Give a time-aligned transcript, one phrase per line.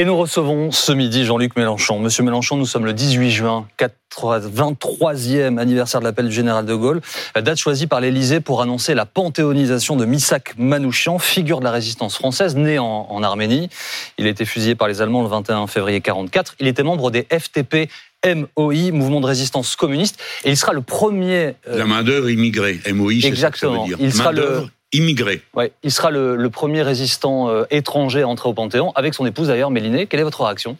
[0.00, 1.98] Et nous recevons ce midi Jean-Luc Mélenchon.
[1.98, 7.02] Monsieur Mélenchon, nous sommes le 18 juin, 23e anniversaire de l'appel du général de Gaulle,
[7.34, 12.16] date choisie par l'Élysée pour annoncer la panthéonisation de Misak Manouchian, figure de la résistance
[12.16, 13.68] française, né en, Arménie.
[14.16, 16.54] Il a été fusillé par les Allemands le 21 février 44.
[16.60, 17.90] Il était membre des FTP
[18.24, 21.56] MOI, Mouvement de résistance communiste, et il sera le premier.
[21.68, 23.98] Euh, la main d'œuvre immigrée, MOI, c'est ça que ça veut dire.
[24.00, 25.42] Il sera le immigré.
[25.54, 29.48] Ouais, il sera le, premier résistant euh, étranger à entrer au Panthéon, avec son épouse
[29.48, 30.06] d'ailleurs, Méliné.
[30.06, 30.76] Quelle est votre réaction?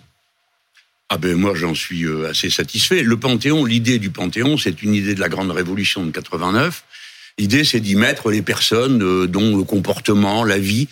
[1.13, 3.03] Ah ben moi j'en suis euh, assez satisfait.
[3.03, 6.85] Le Panthéon, l'idée du Panthéon, c'est une idée de la grande révolution de 89.
[7.39, 10.89] L'idée c'est d'y mettre les personnes euh, dont le comportement, la vie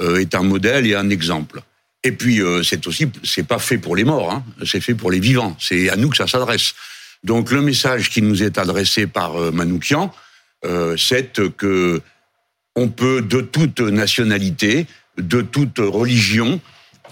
[0.00, 1.62] est un modèle et un exemple.
[2.02, 4.42] Et puis c'est aussi c'est pas fait pour les morts, hein.
[4.66, 5.56] c'est fait pour les vivants.
[5.60, 6.74] C'est à nous que ça s'adresse.
[7.22, 10.12] Donc le message qui nous est adressé par Manoukian,
[10.96, 12.02] c'est que
[12.76, 14.86] on peut de toute nationalité,
[15.18, 16.60] de toute religion,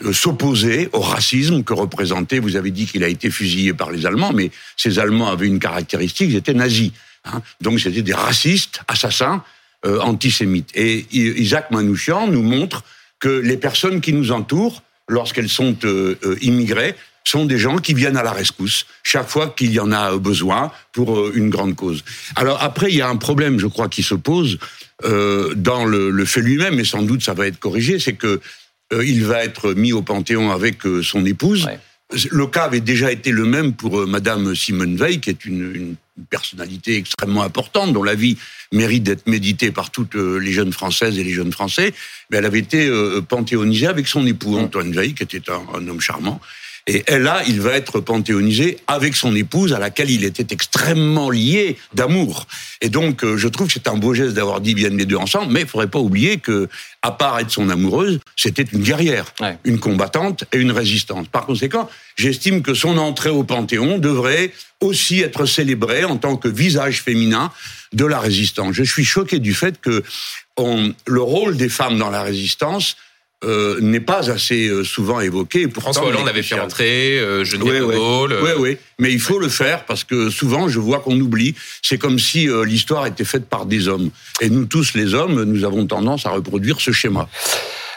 [0.05, 4.06] euh, s'opposer au racisme que représentait, vous avez dit qu'il a été fusillé par les
[4.06, 6.92] Allemands, mais ces Allemands avaient une caractéristique, ils étaient nazis.
[7.25, 7.42] Hein.
[7.61, 9.44] Donc c'était des racistes, assassins,
[9.84, 10.70] euh, antisémites.
[10.75, 12.83] Et Isaac Manouchian nous montre
[13.19, 16.95] que les personnes qui nous entourent, lorsqu'elles sont euh, immigrées,
[17.31, 20.73] sont des gens qui viennent à la rescousse chaque fois qu'il y en a besoin
[20.92, 22.03] pour une grande cause.
[22.36, 24.59] Alors après, il y a un problème, je crois, qui se pose,
[25.05, 28.41] euh, dans le, le fait lui-même, et sans doute ça va être corrigé, c'est que
[28.92, 31.69] euh, il va être mis au Panthéon avec euh, son épouse.
[32.31, 35.97] Le cas avait déjà été le même pour Madame Simone Veil, qui est une, une,
[36.28, 38.36] personnalité extrêmement importante, dont la vie
[38.73, 41.95] mérite d'être méditée par toutes les jeunes Françaises et les jeunes Français.
[42.28, 42.91] Mais elle avait été
[43.27, 46.39] panthéonisée avec son époux Antoine Veil, qui était un, un homme charmant.
[46.92, 51.77] Et là, il va être panthéonisé avec son épouse, à laquelle il était extrêmement lié
[51.94, 52.48] d'amour.
[52.80, 55.16] Et donc, euh, je trouve que c'est un beau geste d'avoir dit viennent les deux
[55.16, 56.68] ensemble, mais il faudrait pas oublier que,
[57.02, 61.28] à part être son amoureuse, c'était une guerrière, une combattante et une résistante.
[61.28, 66.48] Par conséquent, j'estime que son entrée au Panthéon devrait aussi être célébrée en tant que
[66.48, 67.52] visage féminin
[67.92, 68.74] de la résistance.
[68.74, 70.02] Je suis choqué du fait que
[71.07, 72.96] le rôle des femmes dans la résistance
[73.42, 75.67] euh, n'est pas assez euh, souvent évoqué.
[75.70, 78.36] François Hollande avait fait entrer euh, Geneviève de Gaulle.
[78.42, 81.55] Oui, oui, mais il faut le faire parce que souvent je vois qu'on oublie.
[81.83, 84.11] C'est comme si l'histoire était faite par des hommes.
[84.40, 87.28] Et nous tous les hommes, nous avons tendance à reproduire ce schéma.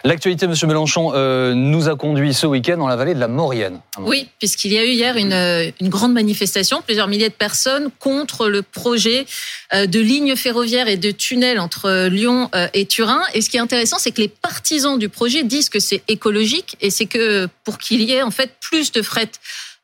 [0.06, 3.80] L'actualité, Monsieur Mélenchon, euh, nous a conduit ce week-end dans la vallée de la Maurienne.
[4.00, 5.32] Oui, puisqu'il y a eu hier une,
[5.80, 9.26] une, grande manifestation, plusieurs milliers de personnes contre le projet
[9.74, 13.22] euh, de ligne ferroviaire et de tunnel entre Lyon euh, et Turin.
[13.34, 16.76] Et ce qui est intéressant, c'est que les partisans du projet disent que c'est écologique
[16.82, 19.32] et c'est que pour qu'il y ait en fait plus de fret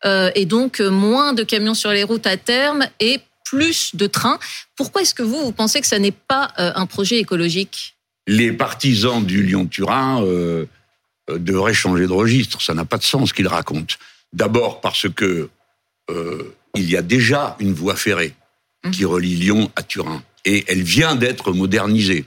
[0.03, 4.39] et donc moins de camions sur les routes à terme et plus de trains.
[4.75, 7.95] Pourquoi est-ce que vous, vous pensez que ça n'est pas un projet écologique?
[8.27, 10.65] Les partisans du Lyon-Turin euh,
[11.29, 12.61] euh, devraient changer de registre.
[12.61, 13.95] Ça n'a pas de sens ce qu'ils racontent.
[14.33, 15.49] D'abord parce que
[16.11, 18.35] euh, il y a déjà une voie ferrée
[18.83, 18.91] mmh.
[18.91, 22.25] qui relie Lyon à Turin et elle vient d'être modernisée.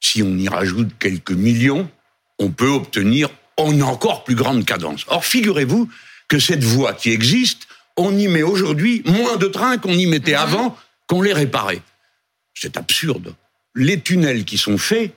[0.00, 1.90] Si on y rajoute quelques millions,
[2.38, 5.04] on peut obtenir une encore plus grande cadence.
[5.08, 5.90] Or, figurez-vous
[6.28, 10.32] que cette voie qui existe, on y met aujourd'hui moins de trains qu'on y mettait
[10.32, 10.46] mmh.
[10.46, 11.82] avant, qu'on les réparait.
[12.54, 13.34] C'est absurde.
[13.74, 15.12] Les tunnels qui sont faits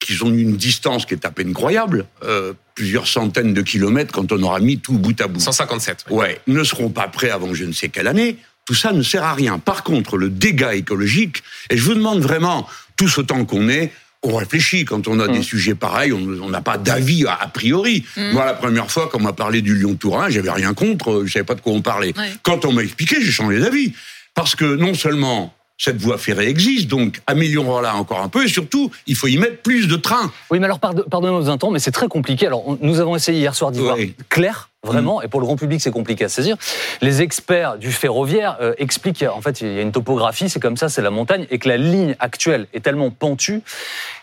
[0.00, 4.30] qui ont une distance qui est à peine croyable, euh, plusieurs centaines de kilomètres quand
[4.32, 5.40] on aura mis tout bout à bout.
[5.40, 6.06] 157.
[6.10, 8.36] Ouais, ne seront pas prêts avant je ne sais quelle année.
[8.64, 9.58] Tout ça ne sert à rien.
[9.58, 13.92] Par contre, le dégât écologique, et je vous demande vraiment, tout autant qu'on est,
[14.22, 15.42] on réfléchit quand on a des mmh.
[15.42, 18.04] sujets pareils, on n'a pas d'avis a, priori.
[18.16, 18.32] Mmh.
[18.32, 21.54] Moi, la première fois qu'on m'a parlé du Lyon-Tourin, j'avais rien contre, je savais pas
[21.54, 22.14] de quoi on parlait.
[22.42, 23.92] Quand on m'a expliqué, j'ai changé d'avis.
[24.34, 28.90] Parce que non seulement cette voie ferrée existe, donc améliorons-la encore un peu, et surtout,
[29.06, 30.32] il faut y mettre plus de trains.
[30.50, 32.46] Oui, mais alors, pardonnez-moi un temps, mais c'est très compliqué.
[32.48, 33.96] Alors, nous avons essayé hier soir d'y voir
[34.28, 35.24] clair, vraiment, mm.
[35.24, 36.56] et pour le grand public, c'est compliqué à saisir.
[37.00, 40.76] Les experts du ferroviaire euh, expliquent, en fait, il y a une topographie, c'est comme
[40.76, 43.62] ça, c'est la montagne, et que la ligne actuelle est tellement pentue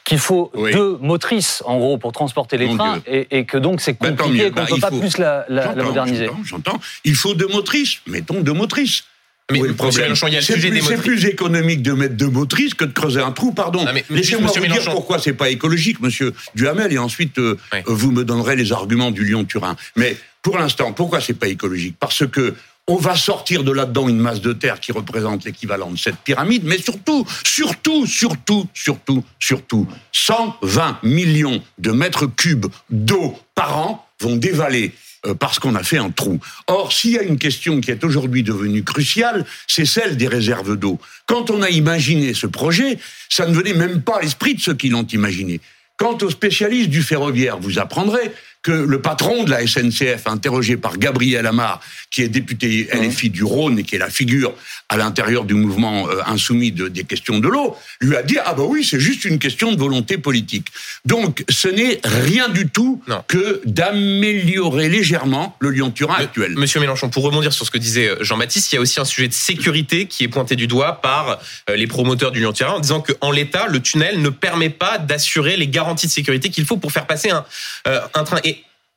[0.03, 4.15] qu'il faut deux motrices, en gros, pour transporter les trains, et, que donc c'est ben,
[4.15, 6.29] compliqué, qu'on ne peut pas plus la, la moderniser.
[6.43, 9.03] J'entends, il faut deux motrices, mettons deux motrices.
[9.51, 13.51] Mais le problème, c'est plus, économique de mettre deux motrices que de creuser un trou,
[13.51, 13.85] pardon.
[14.09, 18.55] Laissez-moi vous dire pourquoi c'est pas écologique, monsieur Duhamel, et ensuite euh, vous me donnerez
[18.55, 19.75] les arguments du Lyon-Turin.
[19.95, 21.95] Mais pour l'instant, pourquoi c'est pas écologique?
[21.99, 22.55] Parce que
[22.87, 26.63] on va sortir de là-dedans une masse de terre qui représente l'équivalent de cette pyramide,
[26.65, 34.35] mais surtout, surtout, surtout, surtout, surtout, 120 millions de mètres cubes d'eau par an vont
[34.35, 36.39] dévaler euh, parce qu'on a fait un trou.
[36.67, 40.77] Or, s'il y a une question qui est aujourd'hui devenue cruciale, c'est celle des réserves
[40.77, 40.99] d'eau.
[41.25, 42.99] Quand on a imaginé ce projet,
[43.29, 45.59] ça ne venait même pas à l'esprit de ceux qui l'ont imaginé.
[45.97, 48.31] Quant aux spécialistes du ferroviaire, vous apprendrez
[48.65, 53.43] que le patron de la SNCF, interrogé par Gabriel Amar, qui est député LFI du
[53.43, 54.55] Rhône et qui est la figure
[54.89, 58.63] à l'intérieur du mouvement euh, insoumis des questions de l'eau, lui a dit ah bah
[58.67, 60.69] oui c'est juste une question de volonté politique.
[61.05, 66.55] Donc ce n'est rien du tout que d'améliorer légèrement le Lyon-Turin actuel.
[66.55, 69.05] Monsieur Mélenchon, pour rebondir sur ce que disait euh, Jean-Baptiste, il y a aussi un
[69.05, 71.39] sujet de sécurité qui est pointé du doigt par
[71.69, 75.55] euh, les promoteurs du Lyon-Turin en disant qu'en l'état le tunnel ne permet pas d'assurer
[75.55, 77.45] les garanties de sécurité qu'il faut pour faire passer un,
[77.85, 78.39] un train.
[78.43, 78.54] Et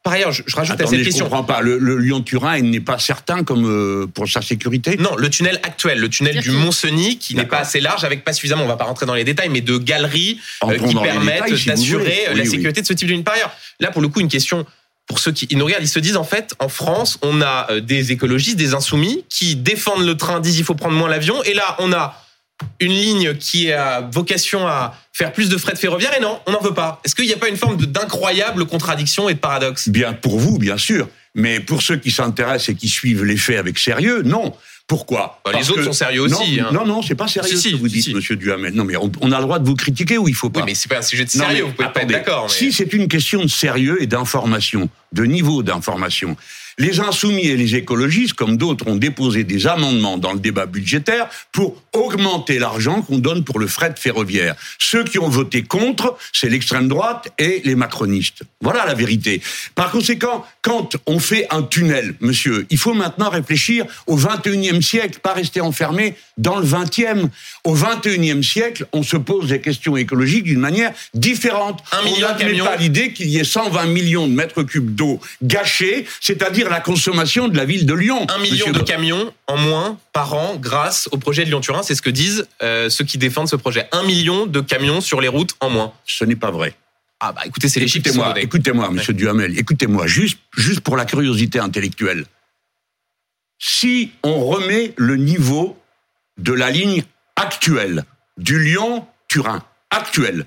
[0.09, 1.27] par ailleurs, je, rajoute à cette question.
[1.27, 1.61] Je comprends pas.
[1.61, 4.97] Le, Lyon-Turin n'est pas certain comme euh, pour sa sécurité.
[4.97, 8.33] Non, le tunnel actuel, le tunnel du Mont-Cenis, qui n'est pas assez large, avec pas
[8.33, 8.65] suffisamment.
[8.65, 12.47] On va pas rentrer dans les détails, mais de galeries euh, qui permettent d'assurer la
[12.47, 14.65] sécurité de ce type d'une Par ailleurs, là, pour le coup, une question
[15.07, 17.81] pour ceux qui nous regardent, ils se disent en fait, en France, on a euh,
[17.81, 21.53] des écologistes, des insoumis qui défendent le train, disent il faut prendre moins l'avion, et
[21.53, 22.23] là, on a
[22.81, 26.53] une ligne qui a vocation à faire plus de frais de ferroviaire et non, on
[26.53, 27.01] n'en veut pas.
[27.05, 29.89] Est-ce qu'il n'y a pas une forme d'incroyable contradiction et de paradoxe?
[29.89, 31.09] Bien pour vous, bien sûr.
[31.35, 34.55] Mais pour ceux qui s'intéressent et qui suivent les faits avec sérieux, non.
[34.87, 35.41] Pourquoi?
[35.45, 36.57] Bah, Les autres sont sérieux aussi.
[36.57, 36.71] Non, hein.
[36.73, 38.73] non, non, c'est pas sérieux ce que vous dites, Monsieur Duhamel.
[38.73, 40.61] Non, mais on, a le droit de vous critiquer ou il faut pas.
[40.61, 41.65] Oui, mais c'est pas un sujet de sérieux.
[41.65, 42.51] vous pouvez pas être d'accord.
[42.51, 46.37] Si c'est une question de sérieux et d'information, de niveau d'information,
[46.79, 51.29] les insoumis et les écologistes, comme d'autres, ont déposé des amendements dans le débat budgétaire
[51.53, 54.55] pour augmenter l'argent qu'on donne pour le fret ferroviaire.
[54.79, 58.43] Ceux qui ont voté contre, c'est l'extrême droite et les macronistes.
[58.61, 59.43] Voilà la vérité.
[59.75, 65.19] Par conséquent, quand on fait un tunnel, monsieur, il faut maintenant réfléchir au 21e siècle,
[65.21, 67.29] pas rester enfermé dans le 20e.
[67.65, 71.83] Au 21e siècle, on se pose des questions écologiques d'une manière différente.
[71.93, 76.07] Un on n'admet pas l'idée qu'il y ait 120 millions de mètres cubes d'eau gâchés,
[76.21, 78.27] c'est-à-dire la consommation de la ville de Lyon.
[78.29, 82.03] Un million de camions en moins par an grâce au projet de Lyon-Turin, c'est ce
[82.03, 83.89] que disent euh, ceux qui défendent ce projet.
[83.93, 85.93] Un million de camions sur les routes en moins.
[86.05, 86.75] Ce n'est pas vrai.
[87.21, 91.05] Ah bah écoutez, c'est les chiffres Écoutez-moi, écoutez-moi, monsieur Duhamel, écoutez-moi, juste, juste pour la
[91.05, 92.25] curiosité intellectuelle.
[93.59, 95.77] Si on remet le niveau
[96.39, 97.03] de la ligne
[97.35, 98.05] actuelle
[98.37, 100.47] du Lyon-Turin, actuelle,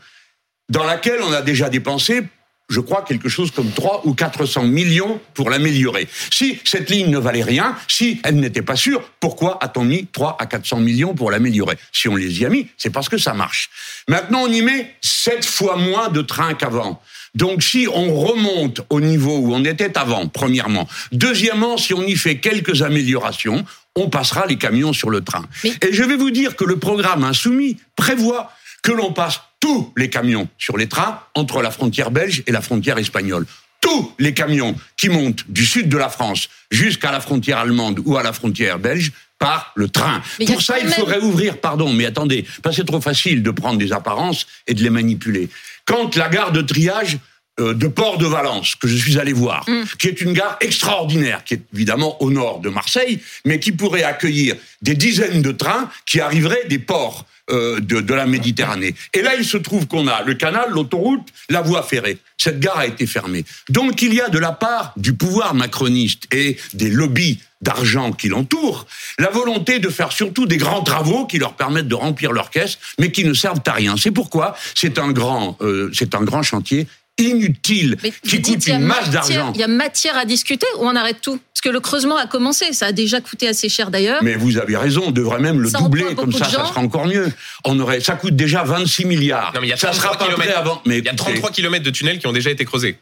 [0.70, 2.24] dans laquelle on a déjà dépensé
[2.72, 6.08] je crois, quelque chose comme 3 ou 400 millions pour l'améliorer.
[6.32, 10.38] Si cette ligne ne valait rien, si elle n'était pas sûre, pourquoi a-t-on mis 3
[10.40, 11.78] à 400 millions pour l'améliorer?
[11.92, 13.70] Si on les y a mis, c'est parce que ça marche.
[14.08, 17.02] Maintenant, on y met 7 fois moins de trains qu'avant.
[17.36, 20.88] Donc si on remonte au niveau où on était avant, premièrement.
[21.12, 23.64] Deuxièmement, si on y fait quelques améliorations,
[23.96, 25.46] on passera les camions sur le train.
[25.64, 28.52] Et je vais vous dire que le programme insoumis prévoit
[28.82, 32.62] que l'on passe tous les camions sur les trains entre la frontière belge et la
[32.62, 33.46] frontière espagnole.
[33.80, 38.18] Tous les camions qui montent du sud de la France jusqu'à la frontière allemande ou
[38.18, 40.22] à la frontière belge par le train.
[40.46, 43.80] Pour ça, il faudrait ouvrir, pardon, mais attendez, parce que c'est trop facile de prendre
[43.80, 45.50] des apparences et de les manipuler.
[45.86, 47.18] Quand la gare de triage
[47.62, 49.84] de Port de Valence, que je suis allé voir, mm.
[50.00, 54.04] qui est une gare extraordinaire, qui est évidemment au nord de Marseille, mais qui pourrait
[54.04, 58.94] accueillir des dizaines de trains qui arriveraient des ports euh, de, la Méditerranée.
[59.14, 62.18] Et là, il se trouve qu'on a le canal, l'autoroute, la voie ferrée.
[62.38, 63.44] Cette gare a été fermée.
[63.68, 68.28] Donc il y a de la part du pouvoir macroniste et des lobbies d'argent qui
[68.28, 68.86] l'entourent,
[69.20, 72.78] la volonté de faire surtout des grands travaux qui leur permettent de remplir leur caisse,
[73.00, 73.96] mais qui ne servent à rien.
[73.98, 76.88] C'est pourquoi c'est un grand, euh, c'est un grand chantier
[77.22, 79.52] inutile qui coûte une masse d'argent.
[79.56, 81.40] Il y a matière à discuter ou on arrête tout?
[81.54, 84.24] Parce que le creusement a commencé, ça a déjà coûté assez cher d'ailleurs.
[84.24, 87.32] Mais vous avez raison, on devrait même le doubler, comme ça, ça sera encore mieux.
[87.66, 89.52] On aurait, ça coûte déjà 26 milliards.
[89.54, 90.26] Non, mais il y a ça sera pas
[90.56, 90.82] avant.
[90.86, 92.98] Mais il y a 33 km de tunnels qui ont déjà été creusés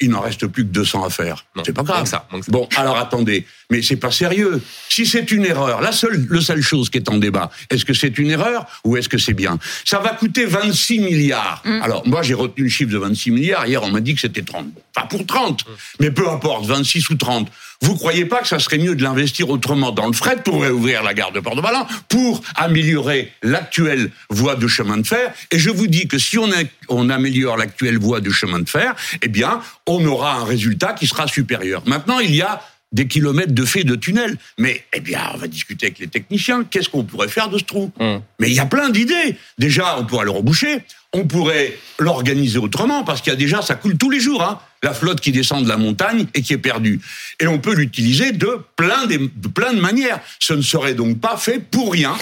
[0.00, 1.46] il n'en reste plus que 200 à faire.
[1.64, 2.06] C'est pas grave.
[2.06, 4.60] Ça, Bon, alors attendez, mais c'est pas sérieux.
[4.90, 7.94] Si c'est une erreur, la seule, la seule chose qui est en débat, est-ce que
[7.94, 9.58] c'est une erreur ou est-ce que c'est bien?
[9.84, 11.62] Ça va coûter 26 milliards.
[11.64, 11.80] Mm.
[11.82, 13.66] Alors moi j'ai retenu le chiffre de 26 milliards.
[13.66, 14.66] Hier on m'a dit que c'était 30.
[14.94, 15.70] Pas pour 30, mm.
[16.00, 17.48] mais peu importe, 26 ou 30.
[17.82, 21.02] Vous croyez pas que ça serait mieux de l'investir autrement dans le fret pour réouvrir
[21.02, 25.86] la gare de Port-de-Valent, pour améliorer l'actuelle voie de chemin de fer Et je vous
[25.86, 26.48] dis que si on,
[26.88, 31.06] on améliore l'actuelle voie de chemin de fer, eh bien, on aura un résultat qui
[31.06, 31.82] sera supérieur.
[31.86, 34.36] Maintenant, il y a des kilomètres de fait de tunnels.
[34.58, 36.64] Mais, eh bien, on va discuter avec les techniciens.
[36.64, 38.22] Qu'est-ce qu'on pourrait faire de ce trou hum.
[38.40, 39.36] Mais il y a plein d'idées.
[39.58, 40.78] Déjà, on pourrait le reboucher.
[41.12, 44.58] On pourrait l'organiser autrement, parce qu'il y a déjà, ça coule tous les jours, hein,
[44.82, 47.00] la flotte qui descend de la montagne et qui est perdue.
[47.40, 50.20] Et on peut l'utiliser de plein de, manières.
[50.38, 52.16] Ce ne serait donc pas fait pour rien.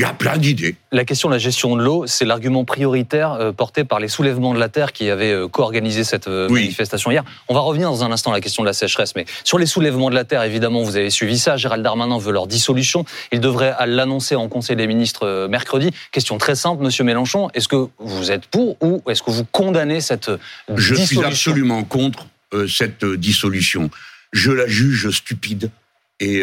[0.00, 0.76] Il y a plein d'idées.
[0.92, 4.54] La question de la gestion de l'eau, c'est l'argument prioritaire euh, porté par les soulèvements
[4.54, 7.22] de la Terre qui avaient euh, co-organisé cette euh, manifestation hier.
[7.48, 9.66] On va revenir dans un instant à la question de la sécheresse, mais sur les
[9.66, 11.58] soulèvements de la Terre, évidemment, vous avez suivi ça.
[11.58, 13.04] Gérald Darmanin veut leur dissolution.
[13.30, 15.90] Il devrait l'annoncer en Conseil des ministres mercredi.
[16.12, 20.00] Question très simple, Monsieur Mélenchon, est-ce que vous êtes pour ou est-ce que vous condamnez
[20.00, 20.30] cette
[20.74, 23.90] Je dissolution suis absolument contre euh, cette dissolution.
[24.32, 25.70] Je la juge stupide
[26.20, 26.42] et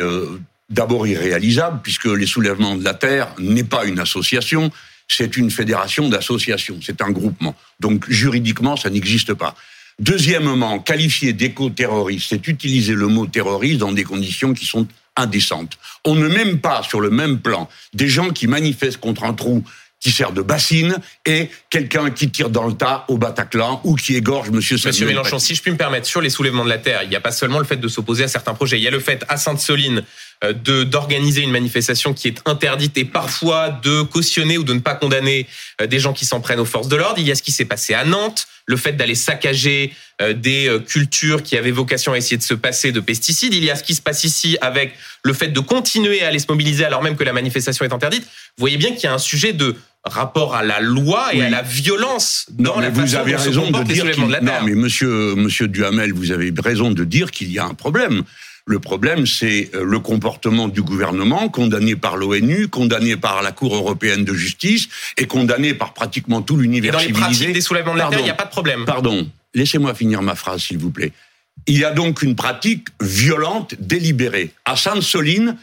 [0.69, 4.71] d'abord irréalisable, puisque les soulèvements de la Terre n'est pas une association,
[5.07, 7.55] c'est une fédération d'associations, c'est un groupement.
[7.79, 9.55] Donc juridiquement, ça n'existe pas.
[10.00, 15.79] Deuxièmement, qualifier d'éco-terroriste, c'est utiliser le mot terroriste dans des conditions qui sont indécentes.
[16.05, 19.63] On ne même pas sur le même plan des gens qui manifestent contre un trou
[20.00, 24.15] qui sert de bassine et quelqu'un qui tire dans le tas au Bataclan ou qui
[24.15, 27.01] égorge Monsieur Monsieur Mélenchon, si je puis me permettre, sur les soulèvements de la terre,
[27.03, 28.91] il n'y a pas seulement le fait de s'opposer à certains projets, il y a
[28.91, 30.03] le fait à Sainte-Soline
[30.44, 34.96] de d'organiser une manifestation qui est interdite et parfois de cautionner ou de ne pas
[34.96, 35.48] condamner
[35.82, 37.20] euh, des gens qui s'en prennent aux forces de l'ordre.
[37.20, 40.70] Il y a ce qui s'est passé à Nantes, le fait d'aller saccager euh, des
[40.88, 43.53] cultures qui avaient vocation à essayer de se passer de pesticides.
[43.53, 46.39] Il y a ce qui se passe ici avec le fait de continuer à aller
[46.39, 48.24] se mobiliser alors même que la manifestation est interdite.
[48.24, 49.75] Vous voyez bien qu'il y a un sujet de
[50.08, 53.84] rapport à la loi et à la violence dans non, la vous avez raison de
[53.84, 57.60] dire de la Non, mais monsieur, monsieur Duhamel, vous avez raison de dire qu'il y
[57.60, 58.24] a un problème.
[58.69, 63.74] Le problème, c'est euh, le comportement du gouvernement, condamné par l'ONU, condamné par la Cour
[63.74, 67.13] européenne de justice et condamné par pratiquement tout l'univers civilisé.
[67.13, 68.83] Dans les pratiques des soulèvements de la terre, il n'y a pas de problème.
[68.83, 71.13] Pardon, laissez-moi finir ma phrase, s'il vous plaît.
[71.65, 74.51] Il y a donc une pratique violente, délibérée.
[74.65, 75.55] À Sainte-Soline,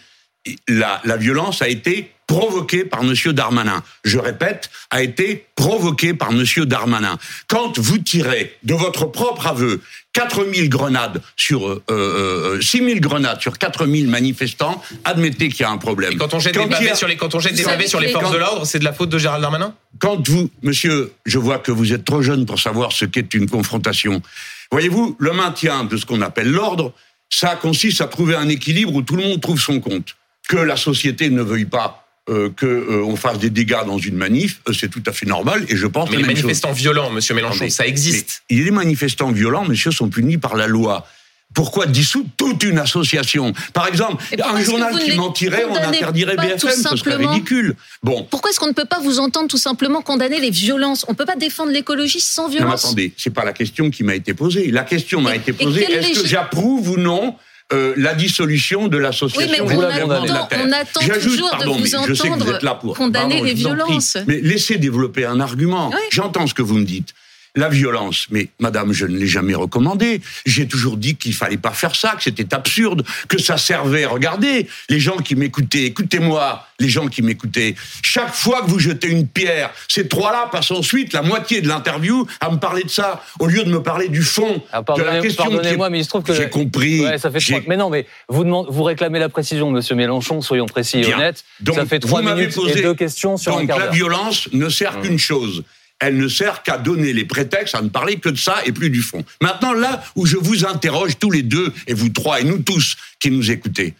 [0.66, 3.14] la, la violence a été provoquée par M.
[3.32, 3.82] Darmanin.
[4.04, 6.44] Je répète, a été provoquée par M.
[6.64, 7.18] Darmanin.
[7.48, 9.80] Quand vous tirez de votre propre aveu
[10.14, 15.78] 4000 grenades sur euh, euh, 6000 grenades sur 4000 manifestants, admettez qu'il y a un
[15.78, 16.12] problème.
[16.12, 18.08] Et quand on jette des pavés sur les quand on jette des pavés sur les
[18.08, 19.74] forces de l'ordre, c'est de la faute de Gérald Darmanin?
[19.98, 23.48] Quand vous, monsieur, je vois que vous êtes trop jeune pour savoir ce qu'est une
[23.48, 24.22] confrontation.
[24.70, 26.92] Voyez-vous, le maintien de ce qu'on appelle l'ordre,
[27.28, 30.16] ça consiste à trouver un équilibre où tout le monde trouve son compte.
[30.48, 34.60] Que la société ne veuille pas euh, qu'on euh, fasse des dégâts dans une manif,
[34.66, 35.66] euh, c'est tout à fait normal.
[35.68, 36.08] Et je pense.
[36.10, 38.42] Mais les manifestants violents, Monsieur Mélenchon, ça existe.
[38.48, 41.06] les manifestants violents, Monsieur, sont punis par la loi.
[41.52, 43.52] Pourquoi dissoudre toute une association?
[43.74, 47.76] Par exemple, un journal qui mentirait, on interdirait BFM, ce serait ridicule.
[48.02, 48.26] Bon.
[48.28, 51.04] Pourquoi est-ce qu'on ne peut pas vous entendre tout simplement condamner les violences?
[51.08, 52.84] On ne peut pas défendre l'écologie sans violence.
[52.84, 54.70] Non, attendez, c'est pas la question qui m'a été posée.
[54.70, 57.36] La question m'a été posée est-ce que j'approuve ou non
[57.74, 59.64] euh, la dissolution de l'association.
[59.64, 62.50] Oui, mais on, attend, on attend toujours pardon, de vous entendre je sais que vous
[62.50, 64.16] êtes là pour, condamner les violences.
[64.26, 65.90] Mais laissez développer un argument.
[66.10, 67.14] J'entends ce que vous me dites.
[67.56, 70.20] La violence, mais madame, je ne l'ai jamais recommandé.
[70.44, 74.06] J'ai toujours dit qu'il fallait pas faire ça, que c'était absurde, que ça servait.
[74.06, 77.76] Regardez, les gens qui m'écoutaient, écoutez-moi, les gens qui m'écoutaient.
[78.02, 82.26] Chaque fois que vous jetez une pierre, ces trois-là passent ensuite la moitié de l'interview
[82.40, 85.20] à me parler de ça, au lieu de me parler du fond ah, de la
[85.20, 85.44] question.
[85.44, 87.04] Pardonnez-moi, mais il se trouve que j'ai compris.
[87.04, 90.40] Ouais, ça fait Mais non, mais vous demandez, vous réclamez la précision, Monsieur Mélenchon.
[90.40, 91.44] Soyons précis et honnêtes.
[91.60, 94.68] Donc, ça fait trois minutes posé, et deux questions sur donc un la violence ne
[94.68, 95.02] sert mmh.
[95.02, 95.64] qu'une chose
[96.04, 98.90] elle ne sert qu'à donner les prétextes, à ne parler que de ça et plus
[98.90, 99.24] du fond.
[99.40, 102.96] Maintenant, là où je vous interroge tous les deux, et vous trois, et nous tous
[103.20, 103.94] qui nous écoutez,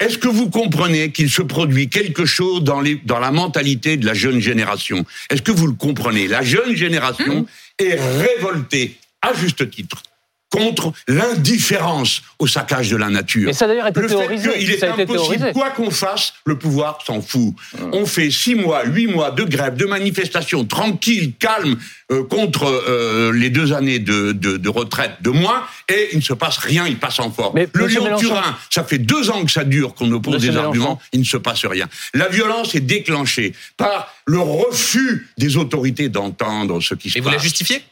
[0.00, 4.04] est-ce que vous comprenez qu'il se produit quelque chose dans, les, dans la mentalité de
[4.04, 5.06] la jeune génération?
[5.30, 6.26] Est-ce que vous le comprenez?
[6.26, 7.46] La jeune génération mmh.
[7.82, 10.02] est révoltée, à juste titre,
[10.50, 13.46] contre l'indifférence au saccage de la nature.
[13.46, 14.50] Mais ça d'ailleurs été théorisé.
[14.60, 17.54] il est impossible, quoi qu'on fasse, le pouvoir s'en fout.
[17.80, 17.90] Hum.
[17.92, 21.76] On fait six mois, huit mois de grève, de manifestations tranquilles, calmes,
[22.12, 26.22] euh, contre euh, les deux années de, de, de, retraite de moins, et il ne
[26.22, 27.52] se passe rien, il passe en force.
[27.54, 31.20] Mais, le Lyon-Turin, ça fait deux ans que ça dure, qu'on oppose des arguments, il
[31.20, 31.88] ne se passe rien.
[32.14, 37.26] La violence est déclenchée par le refus des autorités d'entendre ce qui se et passe.
[37.26, 37.82] Et vous la justifiez?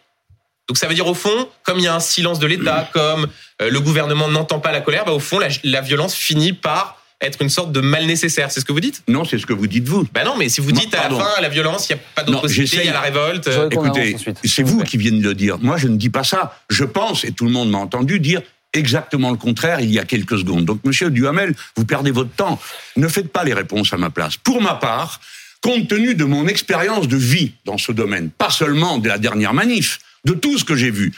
[0.68, 3.28] Donc ça veut dire au fond, comme il y a un silence de l'État, comme
[3.60, 7.42] euh, le gouvernement n'entend pas la colère, bah, au fond la, violence finit par être
[7.42, 8.50] une sorte de mal nécessaire.
[8.50, 9.02] C'est ce que vous dites?
[9.08, 10.06] Non, c'est ce que vous dites vous.
[10.12, 12.22] Ben non, mais si vous dites à la fin la violence, il n'y a pas
[12.22, 13.48] d'autre possibilité, il y a la révolte.
[13.70, 15.58] Écoutez, c'est vous qui venez de le dire.
[15.60, 16.58] Moi, je ne dis pas ça.
[16.70, 18.42] Je pense, et tout le monde m'a entendu dire
[18.72, 20.64] exactement le contraire il y a quelques secondes.
[20.64, 22.58] Donc, Monsieur Duhamel, vous perdez votre temps.
[22.96, 24.36] Ne faites pas les réponses à ma place.
[24.36, 25.20] Pour ma part,
[25.60, 29.54] compte tenu de mon expérience de vie dans ce domaine, pas seulement de la dernière
[29.54, 31.12] manif, de tout ce que j'ai vu,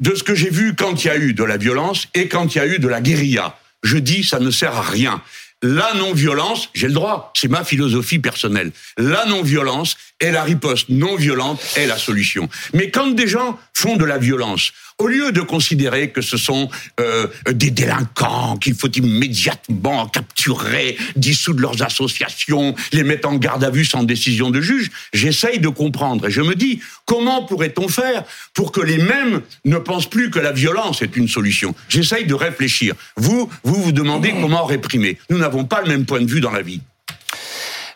[0.00, 2.54] de ce que j'ai vu quand il y a eu de la violence et quand
[2.54, 3.58] il y a eu de la guérilla.
[3.82, 5.22] Je dis, ça ne sert à rien.
[5.62, 8.72] La non-violence, j'ai le droit, c'est ma philosophie personnelle.
[8.98, 12.48] La non-violence et la riposte non violente est la solution.
[12.72, 16.70] Mais quand des gens font de la violence, au lieu de considérer que ce sont
[17.00, 23.70] euh, des délinquants qu'il faut immédiatement capturer, dissoudre leurs associations, les mettre en garde à
[23.70, 28.24] vue sans décision de juge, j'essaye de comprendre et je me dis comment pourrait-on faire
[28.54, 31.74] pour que les mêmes ne pensent plus que la violence est une solution?
[31.90, 32.94] J'essaye de réfléchir.
[33.16, 35.18] Vous, vous vous demandez comment réprimer.
[35.28, 36.80] Nous n'avons pas le même point de vue dans la vie.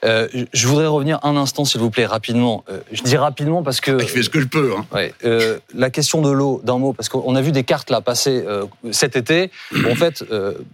[0.04, 2.64] Euh, je voudrais revenir un instant, s'il vous plaît, rapidement.
[2.70, 3.98] Euh, je dis rapidement parce que.
[3.98, 4.72] Je fais ce que je peux.
[4.76, 4.86] Hein.
[4.94, 8.00] Ouais, euh, la question de l'eau, d'un mot, parce qu'on a vu des cartes là
[8.00, 8.44] passer
[8.92, 9.50] cet été.
[9.90, 10.24] en fait,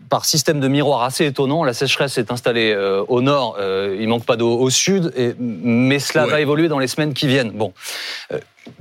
[0.09, 2.77] par système de miroir assez étonnant, la sécheresse s'est installée
[3.09, 3.59] au nord.
[3.99, 6.31] il manque pas d'eau au sud, et, mais cela Ouais.
[6.33, 7.51] va évoluer dans les semaines qui viennent.
[7.51, 7.73] Bon.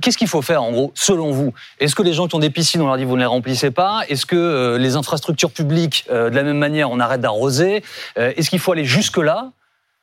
[0.00, 1.52] Qu'est-ce qu'il faut faire en gros, selon vous?
[1.78, 3.70] Est-ce que les gens qui ont des piscines, on leur dit vous ne les remplissez
[3.70, 4.02] pas?
[4.08, 7.84] Est-ce que euh, les infrastructures publiques, euh, de la même manière, on arrête d'arroser?
[8.18, 9.52] Euh, Est-ce qu'il faut aller jusque-là?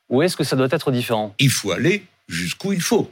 [0.08, 1.34] Ou est-ce que ça doit être différent?
[1.38, 3.10] Il faut aller jusqu'où il faut.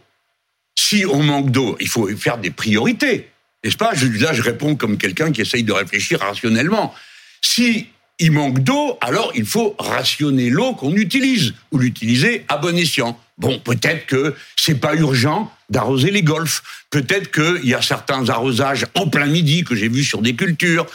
[0.75, 3.28] Si on manque d'eau, il faut faire des priorités.
[3.64, 3.92] N'est-ce pas?
[3.94, 6.94] Là, je réponds comme quelqu'un qui essaye de réfléchir rationnellement.
[7.40, 12.76] Si il manque d'eau, alors il faut rationner l'eau qu'on utilise ou l'utiliser à bon
[12.76, 13.18] escient.
[13.38, 16.62] Bon, peut-être que c'est pas urgent d'arroser les golfs.
[16.90, 20.87] Peut-être qu'il y a certains arrosages en plein midi que j'ai vus sur des cultures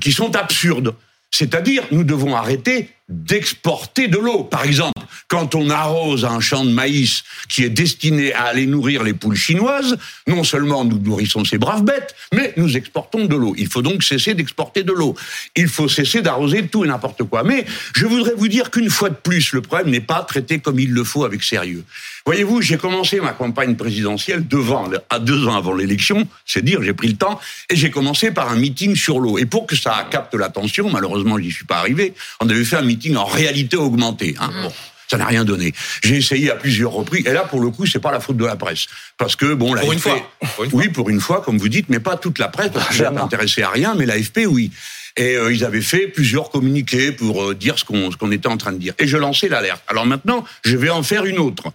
[0.00, 0.94] qui sont absurdes.
[1.30, 4.44] C'est-à-dire, nous devons arrêter d'exporter de l'eau.
[4.44, 9.02] Par exemple, quand on arrose un champ de maïs qui est destiné à aller nourrir
[9.02, 13.54] les poules chinoises, non seulement nous nourrissons ces braves bêtes, mais nous exportons de l'eau.
[13.58, 15.16] Il faut donc cesser d'exporter de l'eau.
[15.56, 17.42] Il faut cesser d'arroser tout et n'importe quoi.
[17.42, 20.78] Mais je voudrais vous dire qu'une fois de plus, le problème n'est pas traité comme
[20.78, 21.84] il le faut avec sérieux.
[22.26, 26.92] Voyez-vous, j'ai commencé ma campagne présidentielle devant, à deux ans avant l'élection, c'est dire, j'ai
[26.92, 27.40] pris le temps,
[27.70, 29.38] et j'ai commencé par un meeting sur l'eau.
[29.38, 32.82] Et pour que ça capte l'attention, malheureusement, j'y suis pas arrivé, on avait fait un
[32.82, 34.36] meeting en réalité augmentée.
[34.40, 34.50] Hein.
[34.62, 34.72] Bon.
[35.10, 35.72] Ça n'a rien donné.
[36.04, 38.44] J'ai essayé à plusieurs reprises, et là, pour le coup, c'est pas la faute de
[38.44, 38.86] la presse,
[39.18, 40.20] parce que bon, la Pour une fois.
[40.54, 40.80] Pour une fois.
[40.80, 43.22] oui, pour une fois, comme vous dites, mais pas toute la presse, parce que pas
[43.22, 44.70] intéressé à rien, mais l'AFP, oui.
[45.16, 48.56] Et euh, ils avaient fait plusieurs communiqués pour euh, dire ce qu'on qu'on était en
[48.56, 48.94] train de dire.
[49.00, 49.82] Et je lançais l'alerte.
[49.88, 51.72] Alors maintenant, je vais en faire une autre.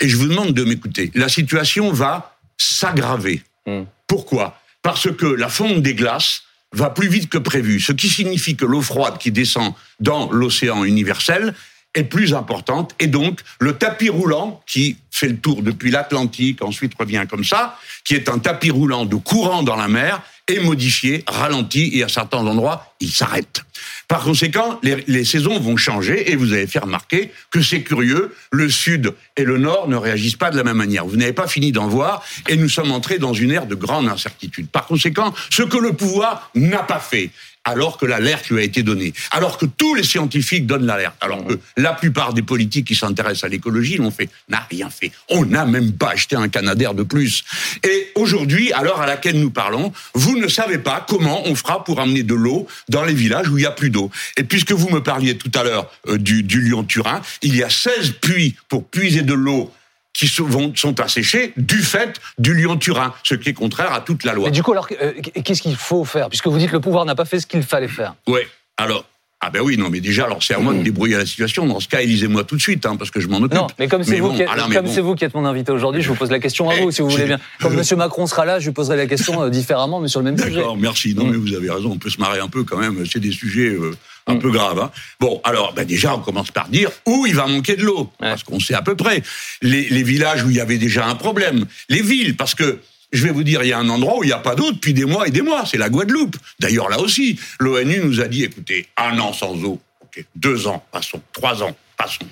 [0.00, 1.10] Et je vous demande de m'écouter.
[1.14, 3.42] La situation va s'aggraver.
[3.66, 3.84] Hmm.
[4.06, 4.60] Pourquoi?
[4.82, 6.42] Parce que la fonte des glaces
[6.74, 10.84] va plus vite que prévu, ce qui signifie que l'eau froide qui descend dans l'océan
[10.84, 11.54] universel
[11.94, 16.92] est plus importante et donc le tapis roulant qui fait le tour depuis l'Atlantique, ensuite
[16.98, 21.24] revient comme ça, qui est un tapis roulant de courant dans la mer, est modifié,
[21.26, 23.62] ralenti et à certains endroits, il s'arrête.
[24.08, 28.34] Par conséquent, les, les saisons vont changer et vous avez fait remarquer que c'est curieux,
[28.52, 31.06] le sud et le nord ne réagissent pas de la même manière.
[31.06, 34.08] Vous n'avez pas fini d'en voir et nous sommes entrés dans une ère de grande
[34.08, 34.68] incertitude.
[34.68, 37.30] Par conséquent, ce que le pouvoir n'a pas fait,
[37.64, 41.44] alors que l'alerte lui a été donnée, alors que tous les scientifiques donnent l'alerte, alors
[41.46, 45.12] que la plupart des politiques qui s'intéressent à l'écologie l'ont fait, n'a rien fait.
[45.30, 47.44] On n'a même pas acheté un Canadair de plus.
[47.82, 51.84] Et aujourd'hui, à l'heure à laquelle nous parlons, vous ne savez pas comment on fera
[51.84, 54.10] pour amener de l'eau dans les villages où il y a plus d'eau.
[54.36, 57.70] Et puisque vous me parliez tout à l'heure euh, du, du Lyon-Turin, il y a
[57.70, 59.72] 16 puits pour puiser de l'eau
[60.14, 64.46] qui sont asséchés du fait du Lyon-Turin, ce qui est contraire à toute la loi.
[64.46, 65.12] Mais du coup, alors, euh,
[65.44, 66.28] qu'est-ce qu'il faut faire?
[66.28, 68.14] Puisque vous dites que le pouvoir n'a pas fait ce qu'il fallait faire.
[68.26, 68.46] Ouais.
[68.78, 69.04] Alors.
[69.46, 71.66] Ah ben oui, non, mais déjà, alors c'est à moi de débrouiller la situation.
[71.66, 73.52] Dans ce cas, élisez-moi tout de suite, hein, parce que je m'en occupe.
[73.52, 74.92] Non, mais comme c'est vous, bon, qui êtes- non, mais comme bon.
[74.94, 76.90] c'est vous qui êtes mon invité aujourd'hui, je vous pose la question à Eh, vous,
[76.90, 77.38] si vous voulez bien.
[77.58, 80.24] Je- Monsieur Macron sera là, je lui poserai la question euh, différemment, mais sur le
[80.24, 80.54] même sujet.
[80.56, 81.14] D'accord, merci.
[81.14, 81.30] Non, Mm.
[81.32, 83.04] mais vous avez raison, on peut se marrer un peu quand même.
[83.04, 83.90] C'est des sujets euh,
[84.26, 84.38] un Mm.
[84.38, 84.78] peu graves.
[84.80, 84.90] hein.
[85.20, 88.42] Bon, alors, ben déjà, on commence par dire où il va manquer de l'eau, parce
[88.42, 89.22] qu'on sait à peu près.
[89.62, 92.80] Les, les villages où il y avait déjà un problème, les villes, parce que
[93.12, 94.72] je vais vous dire, il y a un endroit où il n'y a pas d'eau
[94.72, 96.36] depuis des mois et des mois, c'est la Guadeloupe.
[96.58, 100.84] D'ailleurs, là aussi, l'ONU nous a dit, écoutez, un an sans eau, ok, deux ans,
[100.90, 102.26] passons, trois ans, passons.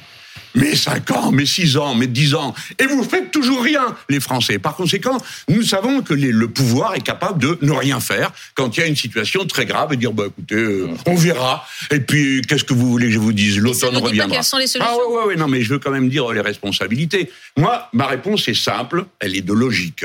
[0.55, 2.55] Mais cinq ans, mais six ans, mais dix ans.
[2.79, 4.59] Et vous faites toujours rien, les Français.
[4.59, 5.17] Par conséquent,
[5.49, 8.83] nous savons que les- le pouvoir est capable de ne rien faire quand il y
[8.83, 11.67] a une situation très grave et dire, bah, écoutez, euh, on verra.
[11.91, 13.59] Et puis, qu'est-ce que vous voulez que je vous dise?
[13.59, 14.37] L'automne pas reviendra.
[14.37, 14.93] quelles sont les solutions.
[14.95, 17.31] Ah ouais, ouais, ouais, non, mais je veux quand même dire les responsabilités.
[17.57, 20.05] Moi, ma réponse est simple, elle est de logique.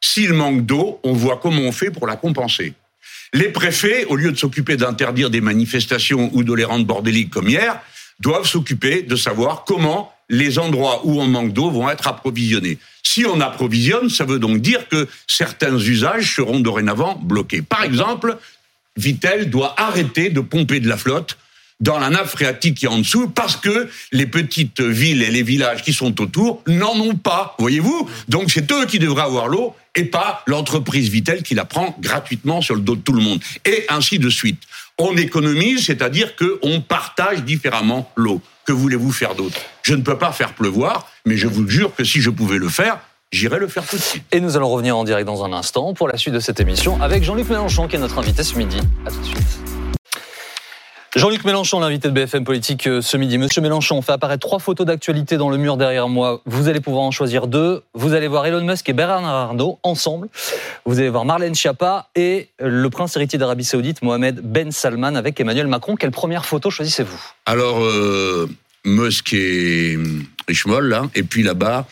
[0.00, 2.74] S'il manque d'eau, on voit comment on fait pour la compenser.
[3.32, 7.48] Les préfets, au lieu de s'occuper d'interdire des manifestations ou de les rendre bordéliques comme
[7.48, 7.80] hier,
[8.20, 12.78] doivent s'occuper de savoir comment les endroits où on manque d'eau vont être approvisionnés.
[13.02, 17.62] Si on approvisionne, ça veut donc dire que certains usages seront dorénavant bloqués.
[17.62, 18.38] Par exemple,
[18.96, 21.36] Vitel doit arrêter de pomper de la flotte
[21.80, 25.42] dans la nappe phréatique qui est en dessous parce que les petites villes et les
[25.42, 29.74] villages qui sont autour n'en ont pas, voyez-vous Donc c'est eux qui devraient avoir l'eau
[29.96, 33.40] et pas l'entreprise Vitel qui la prend gratuitement sur le dos de tout le monde.
[33.64, 34.62] Et ainsi de suite.
[34.98, 38.40] On économise, c'est-à-dire qu'on partage différemment l'eau.
[38.64, 39.58] Que voulez-vous faire d'autre?
[39.82, 42.68] Je ne peux pas faire pleuvoir, mais je vous jure que si je pouvais le
[42.68, 43.00] faire,
[43.32, 44.22] j'irais le faire tout de suite.
[44.30, 47.02] Et nous allons revenir en direct dans un instant pour la suite de cette émission
[47.02, 48.78] avec Jean-Luc Mélenchon qui est notre invité ce midi.
[49.04, 49.58] À tout de suite.
[51.16, 53.38] Jean-Luc Mélenchon, l'invité de BFM Politique euh, ce midi.
[53.38, 56.42] Monsieur Mélenchon, on fait apparaître trois photos d'actualité dans le mur derrière moi.
[56.44, 57.84] Vous allez pouvoir en choisir deux.
[57.94, 60.28] Vous allez voir Elon Musk et Bernard Arnault ensemble.
[60.84, 65.38] Vous allez voir Marlène Schiappa et le prince héritier d'Arabie Saoudite, Mohamed Ben Salman, avec
[65.38, 65.94] Emmanuel Macron.
[65.94, 67.20] Quelle première photo choisissez-vous?
[67.46, 68.48] Alors, euh,
[68.84, 69.96] Musk et,
[70.48, 71.08] et Schmoll, là.
[71.14, 71.86] Et puis là-bas,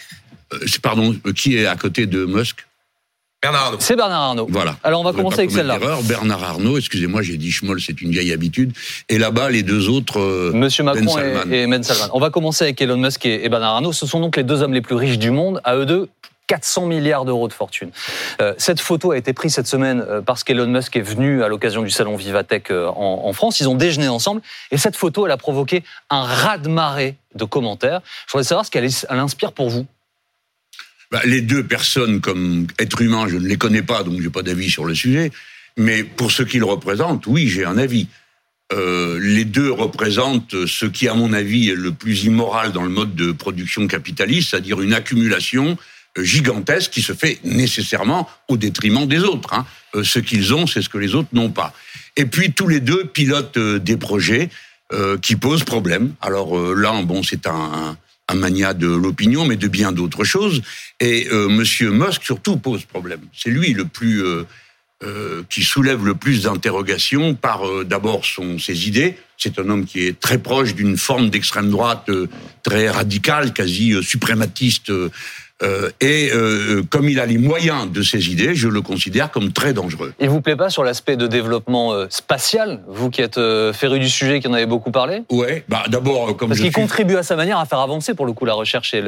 [0.53, 2.67] euh, pardon, qui est à côté de Musk?
[3.43, 3.79] Bernard Arnault.
[3.81, 4.47] C'est Bernard Arnault.
[4.49, 4.77] Voilà.
[4.85, 5.81] Alors on va commencer avec celle-là.
[6.05, 8.73] Bernard Arnault, excusez-moi, j'ai dit Schmoll, c'est une vieille habitude.
[9.09, 10.21] Et là-bas, les deux autres.
[10.21, 11.19] Euh, Monsieur ben Macron
[11.51, 12.09] et, Ben Salman.
[12.13, 13.93] On va commencer avec Elon Musk et, Bernard Arnault.
[13.93, 15.61] Ce sont donc les deux hommes les plus riches du monde.
[15.65, 16.09] À eux deux,
[16.47, 17.91] 400 milliards d'euros de fortune.
[18.41, 21.49] Euh, cette photo a été prise cette semaine euh, parce qu'Elon Musk est venu à
[21.49, 23.59] l'occasion du salon Vivatech en, en, France.
[23.59, 28.03] Ils ont déjeuné ensemble et cette photo, elle a provoqué un raz-de-marée de commentaires.
[28.29, 29.85] Je voudrais savoir ce qu'elle inspire pour vous.
[31.13, 34.43] Bah, les deux personnes, comme êtres humains, je ne les connais pas, donc j'ai pas
[34.43, 35.31] d'avis sur le sujet.
[35.77, 38.09] Mais pour ce qu'ils représentent, oui, j'ai un avis.
[38.73, 42.89] Euh, les deux représentent ce qui, à mon avis, est le plus immoral dans le
[42.89, 45.77] mode de production capitaliste, c'est-à-dire une accumulation
[46.17, 49.53] euh, gigantesque qui se fait nécessairement au détriment des autres.
[49.53, 49.67] Hein.
[49.95, 51.75] Euh, ce qu'ils ont, c'est ce que les autres n'ont pas.
[52.17, 54.49] Et puis tous les deux pilotent des projets
[55.23, 56.13] qui posent problème.
[56.21, 57.97] Alors là, bon, c'est un
[58.35, 60.63] mania de l'opinion, mais de bien d'autres choses.
[61.01, 63.21] Et euh, Monsieur Musk surtout pose problème.
[63.33, 64.45] C'est lui le plus euh,
[65.05, 68.23] euh, qui soulève le plus d'interrogations par d'abord
[68.59, 69.17] ses idées.
[69.37, 72.09] C'est un homme qui est très proche d'une forme d'extrême droite
[72.63, 74.93] très radicale, quasi suprématiste
[75.63, 79.53] euh, et euh, comme il a les moyens de ses idées, je le considère comme
[79.53, 80.13] très dangereux.
[80.21, 83.41] Il vous plaît pas sur l'aspect de développement euh, spatial, vous qui êtes
[83.73, 85.23] féru du sujet, qui en avez beaucoup parlé?
[85.31, 88.33] Ouais, bah d'abord comme parce qu'il contribue à sa manière à faire avancer pour le
[88.33, 89.03] coup la recherche et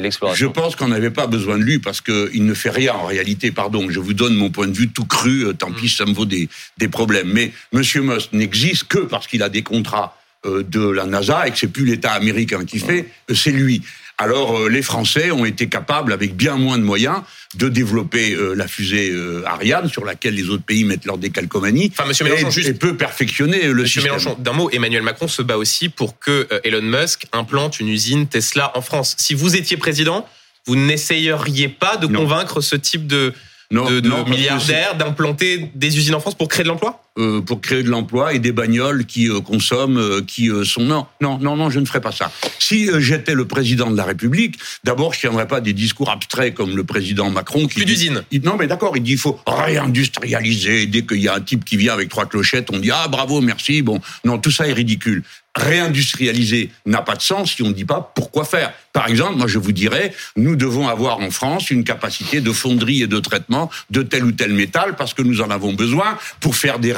[0.00, 0.46] l'exploration.
[0.46, 3.50] je pense qu'on n'avait pas besoin de lui parce qu'il ne fait rien en réalité.
[3.50, 5.54] Pardon, je vous donne mon point de vue tout cru.
[5.56, 7.30] Tant pis, ça me vaut des, des problèmes.
[7.32, 11.58] Mais Monsieur Musk n'existe que parce qu'il a des contrats de la NASA et que
[11.58, 13.82] c'est plus l'État américain qui fait, c'est lui.
[14.20, 17.20] Alors euh, les Français ont été capables, avec bien moins de moyens,
[17.54, 21.92] de développer euh, la fusée euh, Ariane, sur laquelle les autres pays mettent leur décalcomanie,
[21.92, 22.68] enfin, Monsieur Mélenchon, et, juste...
[22.68, 24.18] et peut perfectionner le Monsieur système.
[24.18, 28.26] Mélenchon, d'un mot, Emmanuel Macron se bat aussi pour que Elon Musk implante une usine
[28.26, 29.14] Tesla en France.
[29.18, 30.28] Si vous étiez président,
[30.66, 33.32] vous n'essayeriez pas de convaincre ce type de,
[33.70, 37.04] de milliardaires d'implanter des usines en France pour créer de l'emploi?
[37.06, 37.07] euh,
[37.46, 41.38] pour créer de l'emploi et des bagnoles qui euh, consomment, euh, qui sont non, non,
[41.38, 42.30] non, non, je ne ferai pas ça.
[42.58, 46.76] Si j'étais le président de la République, d'abord, je tiendrais pas des discours abstraits comme
[46.76, 48.22] le président Macron qui plus d'usines.
[48.44, 50.86] Non, mais d'accord, il dit il faut réindustrialiser.
[50.86, 53.40] Dès qu'il y a un type qui vient avec trois clochettes, on dit ah bravo,
[53.40, 53.82] merci.
[53.82, 55.22] Bon, non, tout ça est ridicule
[55.58, 58.72] réindustrialiser n'a pas de sens si on ne dit pas pourquoi faire.
[58.92, 63.02] Par exemple, moi je vous dirais, nous devons avoir en France une capacité de fonderie
[63.02, 66.56] et de traitement de tel ou tel métal parce que nous en avons besoin pour
[66.56, 66.92] faire des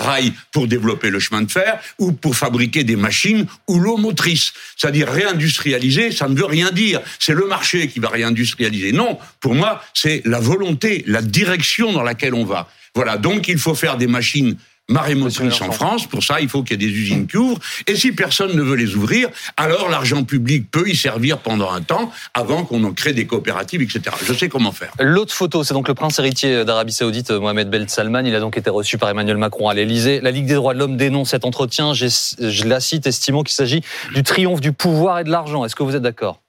[0.53, 4.53] pour développer le chemin de fer ou pour fabriquer des machines ou l'eau motrice.
[4.77, 7.01] C'est-à-dire réindustrialiser, ça ne veut rien dire.
[7.18, 8.92] C'est le marché qui va réindustrialiser.
[8.92, 12.68] Non, pour moi, c'est la volonté, la direction dans laquelle on va.
[12.94, 14.57] Voilà, donc il faut faire des machines
[14.90, 16.07] marée motrice en France.
[16.07, 17.61] Pour ça, il faut qu'il y ait des usines qui ouvrent.
[17.87, 21.81] Et si personne ne veut les ouvrir, alors l'argent public peut y servir pendant un
[21.81, 24.16] temps avant qu'on en crée des coopératives, etc.
[24.24, 24.92] Je sais comment faire.
[24.98, 28.24] L'autre photo, c'est donc le prince héritier d'Arabie Saoudite, Mohamed Ben Salman.
[28.24, 30.20] Il a donc été reçu par Emmanuel Macron à l'Elysée.
[30.20, 31.94] La Ligue des droits de l'homme dénonce cet entretien.
[31.94, 33.83] Je la cite, estimant qu'il s'agit
[34.14, 35.64] du triomphe du pouvoir et de l'argent.
[35.64, 36.40] Est-ce que vous êtes d'accord?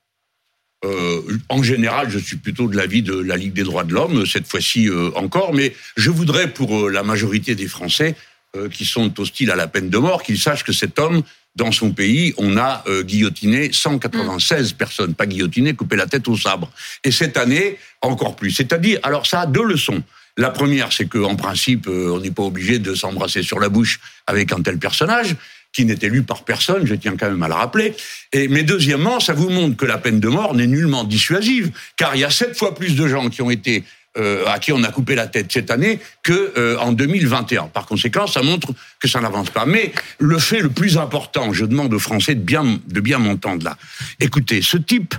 [0.84, 4.26] Euh, en général, je suis plutôt de l'avis de la Ligue des droits de l'homme,
[4.26, 8.16] cette fois-ci euh, encore, mais je voudrais pour euh, la majorité des Français
[8.58, 11.24] euh, qui sont hostiles à la peine de mort, qu'ils sachent que cet homme,
[11.56, 14.76] dans son pays, on a euh, guillotiné 196 mm.
[14.76, 16.70] personnes, pas guillotiné, coupé la tête au sabre.
[17.06, 18.52] Et cette année, encore plus.
[18.52, 20.04] C'est-à-dire, alors ça a deux leçons.
[20.36, 24.02] La première, c'est qu'en principe, euh, on n'est pas obligé de s'embrasser sur la bouche
[24.28, 25.38] avec un tel personnage
[25.74, 27.94] qui n'est élu par personne, je tiens quand même à le rappeler.
[28.34, 32.16] Et, mais deuxièmement, ça vous montre que la peine de mort n'est nullement dissuasive, car
[32.16, 33.86] il y a sept fois plus de gens qui ont été
[34.18, 37.68] euh, à qui on a coupé la tête cette année que euh, en 2021.
[37.68, 39.66] Par conséquent, ça montre que ça n'avance pas.
[39.66, 43.64] Mais le fait le plus important, je demande aux Français de bien de bien m'entendre
[43.64, 43.78] là.
[44.20, 45.16] Écoutez, ce type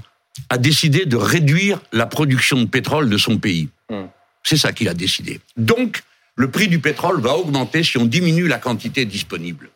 [0.50, 3.68] a décidé de réduire la production de pétrole de son pays.
[3.88, 4.06] Hmm.
[4.42, 5.40] C'est ça qu'il a décidé.
[5.56, 6.02] Donc,
[6.36, 9.70] le prix du pétrole va augmenter si on diminue la quantité disponible.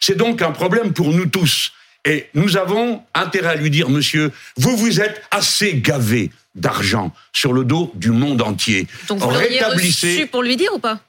[0.00, 1.72] C'est donc un problème pour nous tous.
[2.04, 7.52] Et nous avons intérêt à lui dire, monsieur, vous vous êtes assez gavé d'argent sur
[7.52, 8.86] le dos du monde entier.
[9.08, 11.00] Donc vous l'auriez reçu pour lui dire ou pas?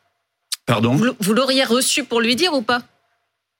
[0.66, 0.96] Pardon?
[1.20, 2.82] Vous l'auriez reçu pour lui dire ou pas?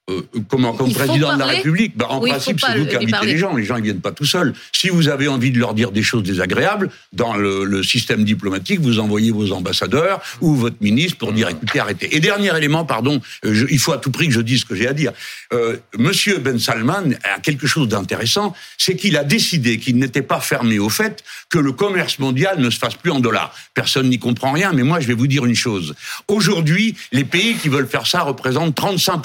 [0.10, 3.38] Euh, comment comme président de la République bah, En principe, c'est vous qui invitez les
[3.38, 3.56] gens.
[3.56, 4.54] Les gens, ils viennent pas tout seuls.
[4.74, 8.82] Si vous avez envie de leur dire des choses désagréables, dans le, le système diplomatique,
[8.82, 12.14] vous envoyez vos ambassadeurs ou votre ministre pour dire écoutez, arrêtez.
[12.14, 14.76] Et dernier élément, pardon, euh, il faut à tout prix que je dise ce que
[14.76, 15.14] j'ai à dire.
[15.54, 20.42] Euh, Monsieur Ben Salman a quelque chose d'intéressant, c'est qu'il a décidé qu'il n'était pas
[20.42, 23.56] fermé au fait que le commerce mondial ne se fasse plus en dollars.
[23.74, 25.96] Personne n'y comprend rien, mais moi, je vais vous dire une chose.
[26.28, 29.22] Aujourd'hui, les pays qui veulent faire ça représentent 35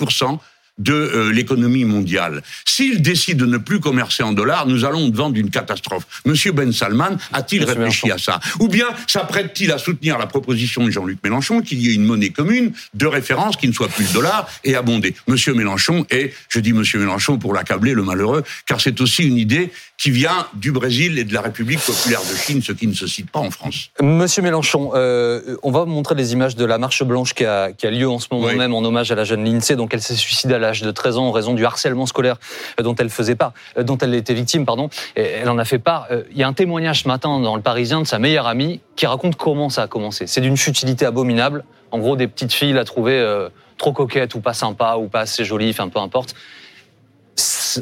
[0.79, 2.43] de euh, l'économie mondiale.
[2.65, 6.05] S'il décide de ne plus commercer en dollars, nous allons devant d'une catastrophe.
[6.25, 8.41] Monsieur Ben Salman a-t-il réfléchi à ça?
[8.61, 12.31] Ou bien s'apprête-t-il à soutenir la proposition de Jean-Luc Mélenchon qu'il y ait une monnaie
[12.31, 15.15] commune de référence qui ne soit plus le dollar et abondée?
[15.27, 19.37] Monsieur Mélenchon est, je dis Monsieur Mélenchon pour l'accabler, le malheureux, car c'est aussi une
[19.37, 22.95] idée qui vient du Brésil et de la République populaire de Chine, ce qui ne
[22.95, 23.91] se cite pas en France.
[24.01, 27.85] Monsieur Mélenchon, euh, on va montrer les images de la marche blanche qui a, qui
[27.85, 30.15] a lieu en ce moment même en hommage à la jeune Lindsay, donc elle s'est
[30.15, 32.37] suicidée à l'âge de 13 ans en raison du harcèlement scolaire
[32.81, 34.89] dont elle faisait part, dont elle était victime, pardon.
[35.17, 36.07] Et elle en a fait part.
[36.13, 38.81] Euh, il y a un témoignage ce matin dans le Parisien de sa meilleure amie
[38.95, 40.29] qui raconte comment ça a commencé.
[40.29, 41.65] C'est d'une futilité abominable.
[41.91, 45.21] En gros, des petites filles la trouvaient euh, trop coquette ou pas sympa ou pas
[45.21, 46.37] assez jolie, enfin peu importe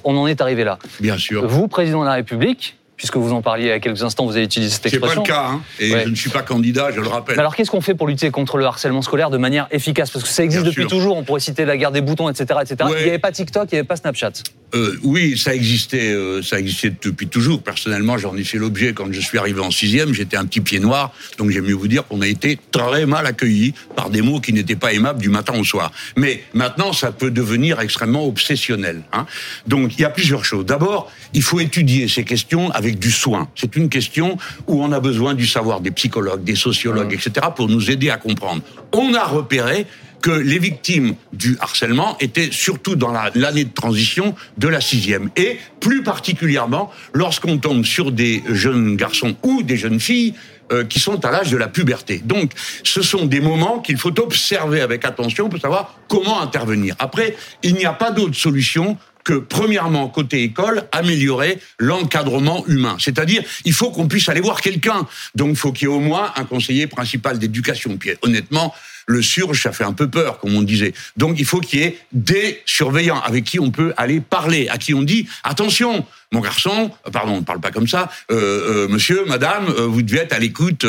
[0.05, 0.79] on en est arrivé là.
[1.01, 1.47] Bien sûr.
[1.47, 4.73] Vous, président de la République, puisque vous en parliez a quelques instants, vous avez utilisé
[4.73, 5.23] cette expression.
[5.25, 7.39] C'est pas le cas, hein, et je ne suis pas candidat, je le rappelle.
[7.39, 10.11] alors qu'est-ce qu'on fait pour lutter contre le harcèlement scolaire de manière efficace?
[10.11, 12.61] Parce que ça existe depuis toujours, on pourrait citer la guerre des boutons, etc.
[12.63, 12.91] etc.
[12.99, 14.33] Il n'y avait pas TikTok, il n'y avait pas Snapchat.
[14.75, 17.63] Euh, oui, ça existait, euh, ça existait depuis toujours.
[17.63, 20.13] Personnellement, j'en ai fait l'objet quand je suis arrivé en sixième.
[20.13, 23.27] J'étais un petit pied noir, donc j'aime mieux vous dire qu'on a été très mal
[23.27, 25.93] accueillis par des mots qui n'étaient pas aimables du matin au soir.
[26.17, 29.03] Mais maintenant, ça peut devenir extrêmement obsessionnel.
[29.13, 29.27] Hein.
[29.67, 30.67] Donc, il y a plusieurs choses.
[30.67, 33.49] D'abord, il faut étudier ces questions avec du soin.
[33.55, 37.69] C'est une question où on a besoin du savoir des psychologues, des sociologues, etc., pour
[37.69, 38.63] nous aider à comprendre.
[38.93, 39.87] On a repéré
[40.23, 45.31] que les victimes du harcèlement étaient surtout dans l'année de transition de la sixième.
[45.37, 50.35] Et plus particulièrement lorsqu'on tombe sur des jeunes garçons ou des jeunes filles
[50.73, 52.21] euh, qui sont à l'âge de la puberté.
[52.25, 52.51] Donc,
[52.83, 56.97] ce sont des moments qu'il faut observer avec attention pour savoir comment intervenir.
[56.99, 62.97] Après, il n'y a pas d'autre solution que, premièrement, côté école, améliorer l'encadrement humain.
[63.01, 65.07] C'est-à-dire, il faut qu'on puisse aller voir quelqu'un.
[65.35, 67.97] Donc, il faut qu'il y ait au moins un conseiller principal d'éducation.
[67.97, 68.73] Puis, honnêtement,
[69.07, 70.95] le surge, ça fait un peu peur, comme on disait.
[71.17, 74.79] Donc, il faut qu'il y ait des surveillants avec qui on peut aller parler, à
[74.79, 78.87] qui on dit, attention, mon garçon, euh, pardon, on ne parle pas comme ça, euh,
[78.87, 80.85] euh, monsieur, madame, vous devez être à l'écoute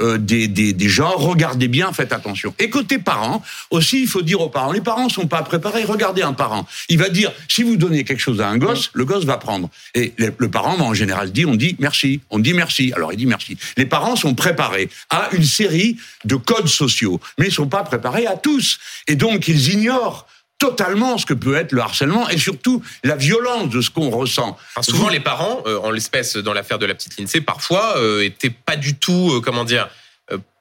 [0.00, 2.54] des, gens, regardez bien, faites attention.
[2.58, 6.22] Et côté parents, aussi, il faut dire aux parents, les parents sont pas préparés, regardez
[6.22, 6.66] un parent.
[6.88, 9.70] Il va dire, si vous donnez quelque chose à un gosse, le gosse va prendre.
[9.94, 12.92] Et le, parent va en général dire, on dit merci, on dit merci.
[12.94, 13.56] Alors il dit merci.
[13.76, 18.26] Les parents sont préparés à une série de codes sociaux, mais ils sont pas préparés
[18.26, 18.78] à tous.
[19.06, 20.26] Et donc ils ignorent
[20.60, 24.56] totalement ce que peut être le harcèlement et surtout la violence de ce qu'on ressent.
[24.82, 28.50] souvent, les parents, euh, en l'espèce dans l'affaire de la petite Lindsay, parfois euh, étaient
[28.50, 29.88] pas du tout, euh, comment dire,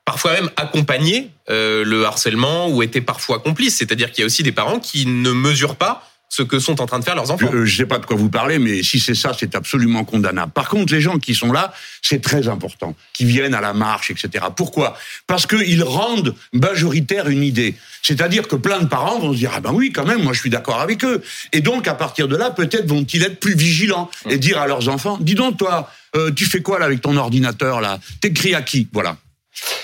[0.05, 3.77] parfois même accompagnés le harcèlement ou étaient parfois complices.
[3.77, 6.85] C'est-à-dire qu'il y a aussi des parents qui ne mesurent pas ce que sont en
[6.85, 7.49] train de faire leurs enfants.
[7.51, 10.51] Je ne sais pas de quoi vous parlez, mais si c'est ça, c'est absolument condamnable.
[10.51, 14.11] Par contre, les gens qui sont là, c'est très important, qui viennent à la marche,
[14.11, 14.45] etc.
[14.55, 14.95] Pourquoi?
[15.25, 17.75] Parce qu'ils rendent majoritaire une idée.
[18.03, 20.39] C'est-à-dire que plein de parents vont se dire ah ben oui, quand même, moi je
[20.39, 21.21] suis d'accord avec eux.
[21.51, 24.87] Et donc à partir de là, peut-être vont-ils être plus vigilants et dire à leurs
[24.87, 27.99] enfants dis donc toi, euh, tu fais quoi là avec ton ordinateur là?
[28.21, 28.87] T'écris à qui?
[28.93, 29.17] Voilà.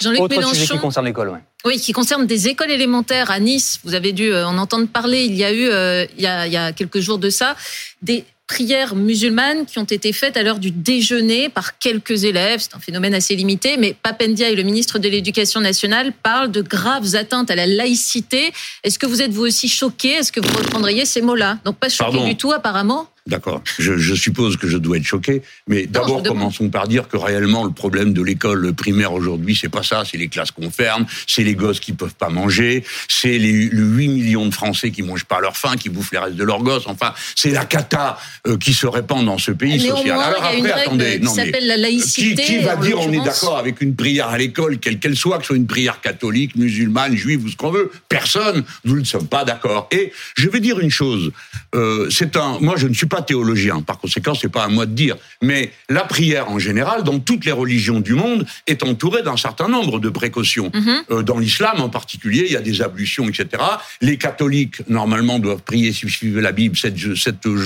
[0.01, 1.39] Jean-Luc Autre sujet qui concerne l'école, ouais.
[1.65, 3.79] Oui, qui concerne des écoles élémentaires à Nice.
[3.83, 5.23] Vous avez dû euh, en entendre parler.
[5.23, 7.55] Il y a eu, euh, il, y a, il y a quelques jours de ça,
[8.03, 12.59] des prières musulmanes qui ont été faites à l'heure du déjeuner par quelques élèves.
[12.59, 16.61] C'est un phénomène assez limité, mais Papendia et le ministre de l'Éducation nationale parlent de
[16.61, 18.51] graves atteintes à la laïcité.
[18.83, 21.57] Est-ce que vous êtes vous aussi choqué Est-ce que vous reprendriez ces mots-là?
[21.65, 23.63] Donc pas choqué du tout apparemment D'accord.
[23.79, 27.63] Je, je, suppose que je dois être choqué, mais d'abord commençons par dire que réellement
[27.63, 31.43] le problème de l'école primaire aujourd'hui, c'est pas ça, c'est les classes qu'on ferme, c'est
[31.43, 35.39] les gosses qui peuvent pas manger, c'est les, 8 millions de Français qui mangent pas
[35.39, 36.83] leur faim, qui bouffent les restes de leurs gosses.
[36.85, 40.19] Enfin, c'est la cata euh, qui se répand dans ce pays social.
[40.19, 42.43] Alors après, une attendez, qui s'appelle la laïcité.
[42.43, 45.43] Qui, va dire on est d'accord avec une prière à l'école, quelle qu'elle soit, que
[45.43, 48.63] ce soit une prière catholique, musulmane, juive ou ce qu'on veut Personne.
[48.83, 49.87] Nous ne sommes pas d'accord.
[49.91, 51.31] Et je vais dire une chose.
[51.73, 52.59] Euh, c'est un.
[52.59, 55.15] Moi, je ne suis pas théologien, par conséquent, c'est pas à moi de dire.
[55.41, 59.67] Mais la prière en général, dans toutes les religions du monde, est entourée d'un certain
[59.67, 60.71] nombre de précautions.
[60.73, 61.03] Mhm.
[61.11, 63.63] Euh, dans l'islam en particulier, il y a des ablutions, etc.
[64.01, 66.95] Les catholiques, normalement, doivent prier, si suivent la Bible, sept,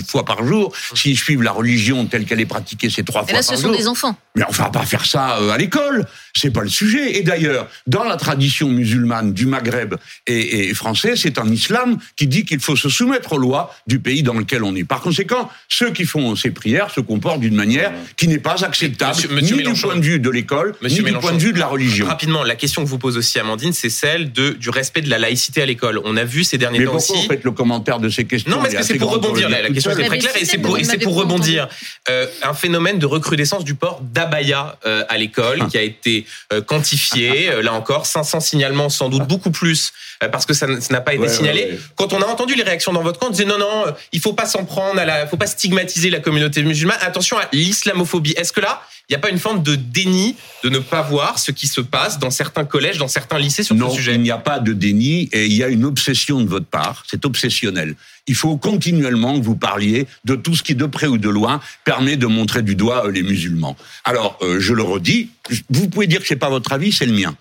[0.08, 0.74] fois par jour.
[0.96, 3.52] S'ils suivent la religion telle qu'elle est pratiquée, c'est trois fois par jour.
[3.52, 4.16] là, ce sont des enfants.
[4.36, 6.06] Mais on va pas faire ça euh, à l'école.
[6.36, 7.18] C'est pas le sujet.
[7.18, 9.96] Et d'ailleurs, dans la tradition musulmane du Maghreb
[10.28, 14.00] et, et français, c'est un islam qui dit qu'il faut se soumettre aux lois du
[14.00, 14.84] pays dans lequel on est.
[14.84, 18.64] Par conséquent, temps, ceux qui font ces prières se comportent d'une manière qui n'est pas
[18.64, 21.68] acceptable, ni du point de vue de l'école, ni du point de vue de la
[21.68, 22.08] religion.
[22.08, 25.18] Rapidement, la question que vous pose aussi Amandine, c'est celle de, du respect de la
[25.18, 26.02] laïcité à l'école.
[26.04, 27.12] On a vu ces derniers temps aussi...
[27.12, 29.50] Mais pourquoi vous faites le commentaire de ces questions Non, parce que c'est pour rebondir.
[29.50, 31.68] La, question est très claire et c'est pour, pour rebondir.
[32.10, 36.62] Euh, un phénomène de recrudescence du port d'abaya euh, à l'école qui a été euh,
[36.62, 37.50] quantifié.
[37.50, 39.94] Euh, là encore, 500 signalements, sans doute beaucoup plus,
[40.32, 41.80] parce que ça n'a pas été signalé.
[41.96, 44.34] Quand on a entendu les réactions dans votre camp, on disait non, non, il faut
[44.34, 46.98] pas s'en prendre, à la, faut pas stigmatiser la communauté musulmane.
[47.02, 48.32] Attention à l'islamophobie.
[48.32, 51.40] Est-ce que là, il n'y a pas une forme de déni de ne pas voir
[51.40, 54.16] ce qui se passe dans certains collèges, dans certains lycées sur ce sujet?
[54.16, 57.04] il n'y a pas de déni et il y a une obsession de votre part.
[57.08, 57.96] C'est obsessionnel.
[58.28, 61.60] Il faut continuellement que vous parliez de tout ce qui, de près ou de loin,
[61.86, 63.76] permet de montrer du doigt euh, les musulmans.
[64.04, 65.30] Alors, euh, je le redis,
[65.70, 67.36] vous pouvez dire que c'est pas votre avis, c'est le mien.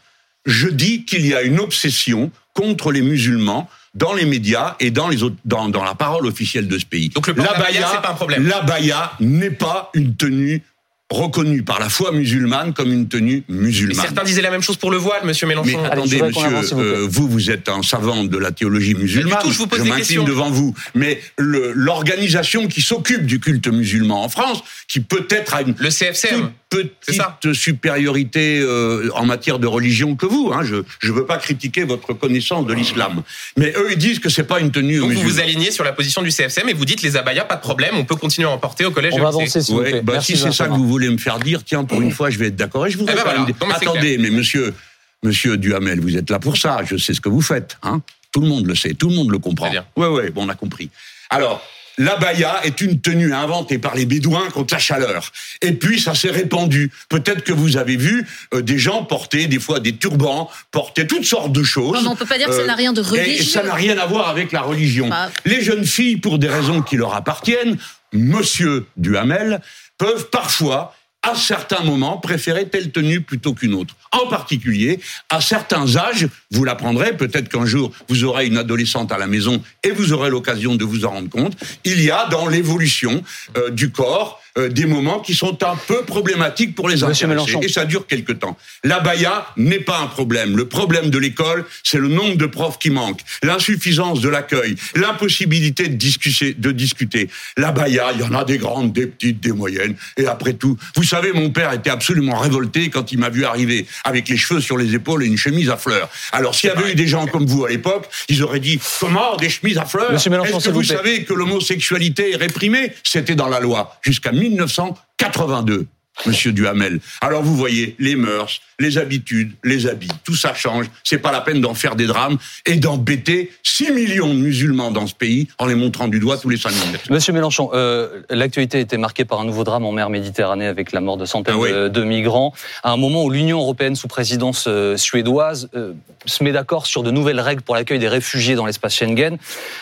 [0.46, 5.08] Je dis qu'il y a une obsession contre les musulmans dans les médias et dans,
[5.08, 7.08] les autres, dans, dans la parole officielle de ce pays.
[7.08, 8.46] Donc le la c'est pas un problème.
[8.46, 10.62] La baya n'est pas une tenue
[11.10, 14.04] reconnu par la foi musulmane comme une tenue musulmane.
[14.04, 15.80] certains disaient la même chose pour le voile, Monsieur Mélenchon.
[15.80, 19.38] Mais attendez, Monsieur, euh, vous, vous êtes un savant de la théologie musulmane.
[19.42, 20.74] Tout, je vous pose je m'incline devant vous.
[20.94, 26.50] Mais l'organisation qui s'occupe du culte musulman en France, qui peut-être a une le CFCM
[26.68, 30.50] petite supériorité euh, en matière de religion que vous.
[30.52, 30.62] Hein.
[30.62, 33.22] Je ne veux pas critiquer votre connaissance de l'islam,
[33.56, 34.98] mais eux ils disent que c'est pas une tenue.
[34.98, 37.56] Donc vous vous alignez sur la position du CFCM et vous dites les abayas pas
[37.56, 39.14] de problème, on peut continuer à en porter au collège.
[39.16, 41.84] On va avancer si bah, Si c'est ça que vous voulez me faire dire, tiens
[41.84, 43.06] pour une fois je vais être d'accord et je vous.
[43.08, 44.74] Eh ben Attendez, mais monsieur
[45.22, 46.80] monsieur Duhamel, vous êtes là pour ça.
[46.84, 47.76] Je sais ce que vous faites.
[47.82, 48.02] Hein.
[48.32, 49.70] Tout le monde le sait, tout le monde le comprend.
[49.96, 50.90] Ouais ouais, bon on a compris.
[51.30, 51.62] Alors
[51.98, 55.32] l'abaya est une tenue inventée par les Bédouins contre la chaleur.
[55.62, 56.90] Et puis ça s'est répandu.
[57.08, 61.24] Peut-être que vous avez vu euh, des gens porter des fois des turbans, porter toutes
[61.24, 62.02] sortes de choses.
[62.02, 63.40] Non, on peut pas dire que ça n'a rien de religieux.
[63.40, 65.10] Et, ça n'a rien à voir avec la religion.
[65.44, 67.76] Les jeunes filles, pour des raisons qui leur appartiennent,
[68.12, 69.60] Monsieur Duhamel,
[69.98, 73.94] peuvent parfois à certains moments, préférer telle tenue plutôt qu'une autre.
[74.12, 79.18] En particulier, à certains âges, vous l'apprendrez, peut-être qu'un jour, vous aurez une adolescente à
[79.18, 82.48] la maison et vous aurez l'occasion de vous en rendre compte, il y a dans
[82.48, 83.22] l'évolution
[83.56, 87.58] euh, du corps euh, des moments qui sont un peu problématiques pour les intéressés.
[87.62, 88.56] Et ça dure quelque temps.
[88.82, 90.56] La baya n'est pas un problème.
[90.56, 95.88] Le problème de l'école, c'est le nombre de profs qui manquent, l'insuffisance de l'accueil, l'impossibilité
[95.88, 97.28] de discuter, de discuter.
[97.56, 99.94] La baya, il y en a des grandes, des petites, des moyennes.
[100.16, 103.86] Et après tout, vous savez, mon père était absolument révolté quand il m'a vu arriver
[104.04, 106.08] avec les cheveux sur les épaules et une chemise à fleurs.
[106.38, 109.34] Alors, s'il y avait eu des gens comme vous à l'époque, ils auraient dit comment
[109.36, 112.92] des chemises à fleurs Est-ce que vous, vous savez que l'homosexualité est réprimée?
[113.02, 115.88] C'était dans la loi jusqu'à 1982,
[116.26, 117.00] Monsieur Duhamel.
[117.20, 120.86] Alors vous voyez, les mœurs, les habitudes, les habits, tout ça change.
[121.04, 125.06] C'est pas la peine d'en faire des drames et d'embêter 6 millions de musulmans dans
[125.06, 127.10] ce pays en les montrant du doigt tous les 5 minutes.
[127.10, 131.00] Monsieur Mélenchon, euh, l'actualité était marquée par un nouveau drame en mer Méditerranée avec la
[131.00, 132.52] mort de centaines ah de, migrants.
[132.82, 135.92] À un moment où l'Union européenne, sous présidence euh, suédoise, euh,
[136.26, 139.38] se met d'accord sur de nouvelles règles pour l'accueil des réfugiés dans l'espace Schengen,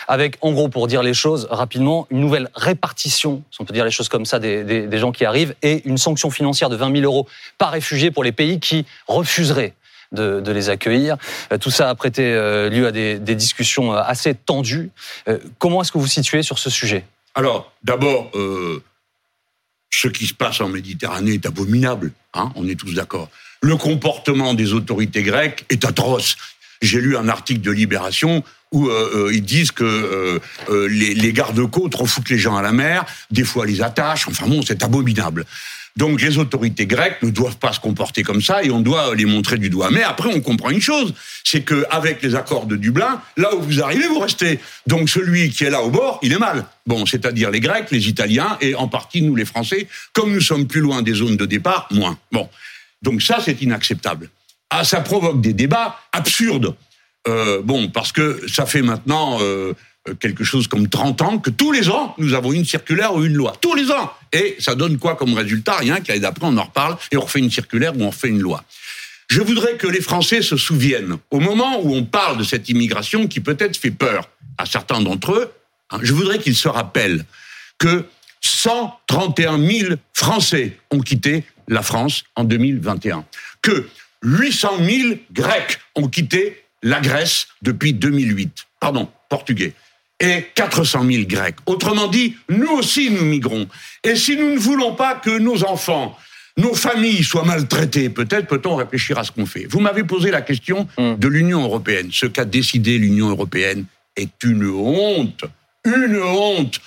[0.08, 3.84] avec, en gros, pour dire les choses rapidement, une nouvelle répartition, si on peut dire
[3.84, 6.76] les choses comme ça, des, des, des gens qui arrivent et une sanction financière de
[6.76, 7.26] 20 000 euros
[7.58, 9.74] par réfugié pour les pays qui refuserait
[10.12, 11.16] de, les accueillir.
[11.52, 14.90] Euh, tout ça a prêté euh, lieu à des, discussions euh, assez tendues.
[15.58, 17.04] Comment est-ce que vous vous situez sur ce sujet?
[17.34, 18.30] Alors, d'abord,
[19.90, 22.12] ce qui se passe en Méditerranée est abominable.
[22.32, 23.28] Hein, on est tous d'accord.
[23.60, 26.36] Le comportement des autorités grecques est atroce.
[26.80, 28.90] J'ai lu un article de Libération où
[29.30, 33.82] ils disent que les, les gardes-côtes refoutent les gens à la mer, des fois les
[33.82, 34.28] attachent.
[34.28, 35.44] Enfin bon, c'est abominable.
[35.96, 39.24] Donc les autorités grecques ne doivent pas se comporter comme ça et on doit les
[39.24, 39.90] montrer du doigt.
[39.90, 43.62] Mais après, on comprend une chose, c'est que avec les accords de Dublin, là où
[43.62, 44.60] vous arrivez, vous restez.
[44.86, 46.66] Donc celui qui est là au bord, il est mal.
[46.86, 50.66] Bon, c'est-à-dire les Grecs, les Italiens et en partie nous les Français, comme nous sommes
[50.66, 52.18] plus loin des zones de départ, moins.
[52.30, 52.48] Bon,
[53.02, 54.28] donc ça c'est inacceptable.
[54.68, 56.74] Ah, ça provoque des débats absurdes.
[57.28, 59.72] Euh, bon, parce que ça fait maintenant euh,
[60.14, 63.34] quelque chose comme 30 ans que tous les ans, nous avons une circulaire ou une
[63.34, 63.54] loi.
[63.60, 64.12] Tous les ans.
[64.32, 65.76] Et ça donne quoi comme résultat?
[65.76, 68.40] Rien qu'à d'après, on en reparle et on refait une circulaire ou on fait une
[68.40, 68.64] loi.
[69.28, 73.26] Je voudrais que les Français se souviennent, au moment où on parle de cette immigration
[73.26, 75.52] qui peut-être fait peur à certains d'entre eux,
[75.90, 77.24] hein, je voudrais qu'ils se rappellent
[77.78, 78.04] que
[78.40, 83.24] 131 000 Français ont quitté la France en 2021,
[83.62, 83.88] que
[84.22, 89.72] 800 000 Grecs ont quitté la Grèce depuis 2008, pardon, portugais,
[90.20, 91.56] et 400 000 Grecs.
[91.66, 93.68] Autrement dit, nous aussi nous migrons.
[94.02, 96.16] Et si nous ne voulons pas que nos enfants,
[96.56, 99.66] nos familles soient maltraitées, peut-être peut-on réfléchir à ce qu'on fait.
[99.68, 101.16] Vous m'avez posé la question hmm.
[101.16, 102.08] de l'Union européenne.
[102.12, 103.84] Ce qu'a décidé l'Union européenne
[104.16, 105.44] est une honte.
[105.84, 106.80] Une honte.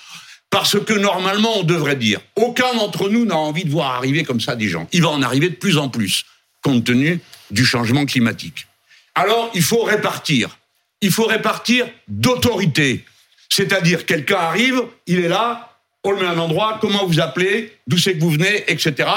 [0.50, 4.40] Parce que normalement, on devrait dire, aucun d'entre nous n'a envie de voir arriver comme
[4.40, 4.88] ça des gens.
[4.92, 6.24] Il va en arriver de plus en plus,
[6.62, 7.20] compte tenu
[7.52, 8.66] du changement climatique.
[9.14, 10.58] Alors, il faut répartir.
[11.00, 13.04] Il faut répartir d'autorité.
[13.50, 17.76] C'est-à-dire, quelqu'un arrive, il est là, on le met à un endroit, comment vous appelez,
[17.86, 19.08] d'où c'est que vous venez, etc.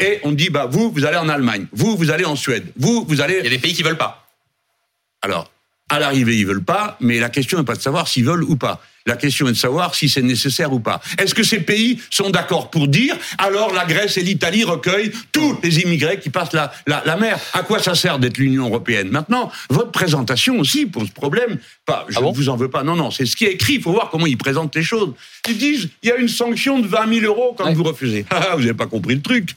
[0.00, 1.66] Et on dit, bah, vous, vous allez en Allemagne.
[1.72, 2.72] Vous, vous allez en Suède.
[2.76, 3.36] Vous, vous allez...
[3.38, 4.26] Il y a des pays qui veulent pas.
[5.20, 5.51] Alors,
[5.92, 8.56] à l'arrivée, ils veulent pas, mais la question n'est pas de savoir s'ils veulent ou
[8.56, 8.80] pas.
[9.04, 11.02] La question est de savoir si c'est nécessaire ou pas.
[11.18, 15.58] Est-ce que ces pays sont d'accord pour dire alors la Grèce et l'Italie recueillent tous
[15.62, 17.38] les immigrés qui passent la, la, mer?
[17.52, 19.08] À quoi ça sert d'être l'Union européenne?
[19.10, 21.58] Maintenant, votre présentation aussi pose problème.
[21.84, 22.84] Pas, je ah ne vous en veux pas.
[22.84, 23.74] Non, non, c'est ce qui est écrit.
[23.74, 25.12] Il faut voir comment ils présentent les choses.
[25.46, 28.24] Ils disent il y a une sanction de 20 000 euros quand vous refusez.
[28.30, 29.54] Ah, vous n'avez pas compris le truc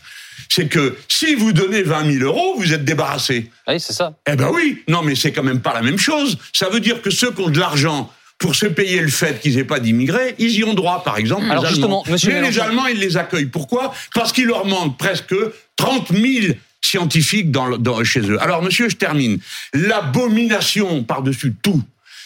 [0.50, 3.50] c'est que si vous donnez 20 000 euros, vous êtes débarrassé.
[3.68, 4.14] Oui, c'est ça.
[4.30, 6.38] Eh ben oui, non, mais c'est quand même pas la même chose.
[6.54, 9.56] Ça veut dire que ceux qui ont de l'argent pour se payer le fait qu'ils
[9.56, 11.46] n'aient pas d'immigrés, ils y ont droit, par exemple.
[11.50, 13.46] Alors justement, Monsieur Mais les Allemands, ils les accueillent.
[13.46, 13.94] Pourquoi?
[14.14, 15.36] Parce qu'il leur manque presque
[15.78, 18.42] 30 000 scientifiques dans, dans, chez eux.
[18.42, 19.40] Alors, monsieur, je termine.
[19.74, 21.82] L'abomination par-dessus tout,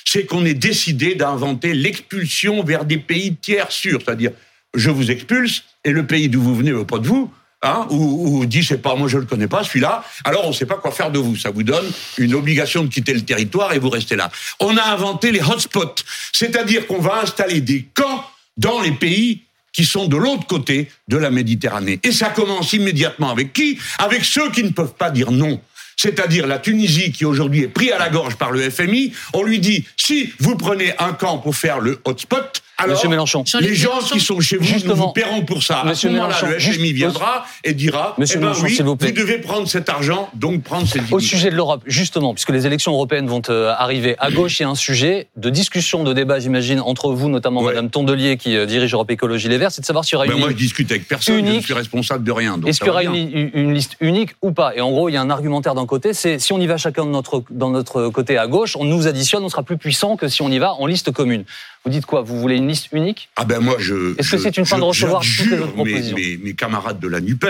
[0.05, 3.99] c'est qu'on ait décidé d'inventer l'expulsion vers des pays tiers sûrs.
[4.03, 4.31] C'est-à-dire,
[4.73, 7.31] je vous expulse et le pays d'où vous venez veut pas de vous.
[7.61, 10.53] Hein, ou, ou dit c'est pas moi je le connais pas celui-là, alors on ne
[10.53, 11.35] sait pas quoi faire de vous.
[11.35, 11.85] Ça vous donne
[12.17, 14.31] une obligation de quitter le territoire et vous restez là.
[14.61, 15.95] On a inventé les hotspots,
[16.31, 18.23] c'est-à-dire qu'on va installer des camps
[18.55, 19.41] dans les pays
[19.73, 21.99] qui sont de l'autre côté de la Méditerranée.
[22.03, 23.77] Et ça commence immédiatement avec qui?
[23.97, 25.61] Avec ceux qui ne peuvent pas dire non
[26.01, 29.59] c'est-à-dire la Tunisie qui aujourd'hui est pris à la gorge par le FMI, on lui
[29.59, 33.43] dit si vous prenez un camp pour faire le hotspot, alors, Monsieur Mélenchon.
[33.59, 35.83] les gens qui sont chez vous, Justement, nous vous paierons pour ça.
[35.85, 38.97] Monsieur à ce moment-là, le FMI viendra et dira Monsieur eh ben Mélenchon, oui, vous,
[38.99, 42.65] vous, devez prendre cet argent, donc prendre ces Au sujet de l'Europe, justement, puisque les
[42.65, 46.13] élections européennes vont euh, arriver, à gauche, il y a un sujet de discussion, de
[46.13, 49.71] débat, j'imagine, entre vous, notamment Mme Madame Tondelier, qui euh, dirige Europe Écologie Les Verts,
[49.71, 51.73] c'est de savoir s'il y aura ben une Moi, je discute avec personne, je suis
[51.73, 52.59] responsable de rien.
[52.65, 54.75] Est-ce qu'il y aura une, liste unique ou pas?
[54.75, 56.77] Et en gros, il y a un argumentaire d'un côté, c'est si on y va
[56.77, 60.15] chacun de notre, dans notre côté à gauche, on nous additionne, on sera plus puissant
[60.15, 61.43] que si on y va en liste commune.
[61.85, 63.29] Vous dites quoi Vous voulez une liste unique?
[63.35, 64.17] Ah ben moi je.
[64.19, 67.07] Est-ce que c'est une fin de recevoir toutes les autres propositions mes, mes, camarades de
[67.07, 67.45] la Nupes,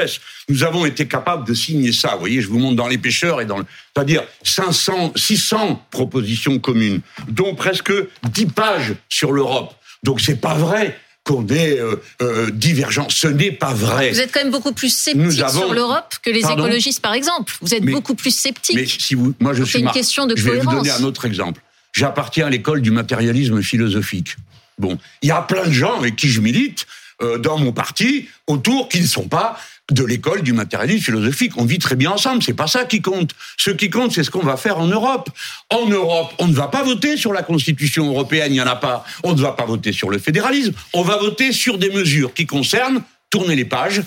[0.50, 2.14] nous avons été capables de signer ça.
[2.14, 7.02] Vous voyez, je vous montre dans les pêcheurs et dans, c'est-à-dire 500, 600 propositions communes,
[7.28, 7.92] dont presque
[8.32, 9.74] 10 pages sur l'Europe.
[10.04, 13.08] Donc c'est pas vrai qu'on est euh, euh, divergent.
[13.10, 14.12] Ce n'est pas vrai.
[14.12, 17.54] Vous êtes quand même beaucoup plus sceptique sur l'Europe que les écologistes, par exemple.
[17.62, 18.76] Vous êtes beaucoup plus sceptique.
[18.76, 19.80] Mais si vous, moi je suis.
[19.80, 21.62] une question de je vais vous donner un autre exemple.
[21.94, 24.36] J'appartiens à l'école du matérialisme philosophique.
[24.78, 26.86] Bon, il y a plein de gens avec qui je milite
[27.22, 29.60] euh, dans mon parti autour qui ne sont pas
[29.92, 31.54] de l'école du matérialisme philosophique.
[31.58, 33.32] On vit très bien ensemble, c'est pas ça qui compte.
[33.58, 35.30] Ce qui compte, c'est ce qu'on va faire en Europe.
[35.70, 38.76] En Europe, on ne va pas voter sur la Constitution européenne, il n'y en a
[38.76, 39.04] pas.
[39.24, 40.74] On ne va pas voter sur le fédéralisme.
[40.94, 44.02] On va voter sur des mesures qui concernent tourner les pages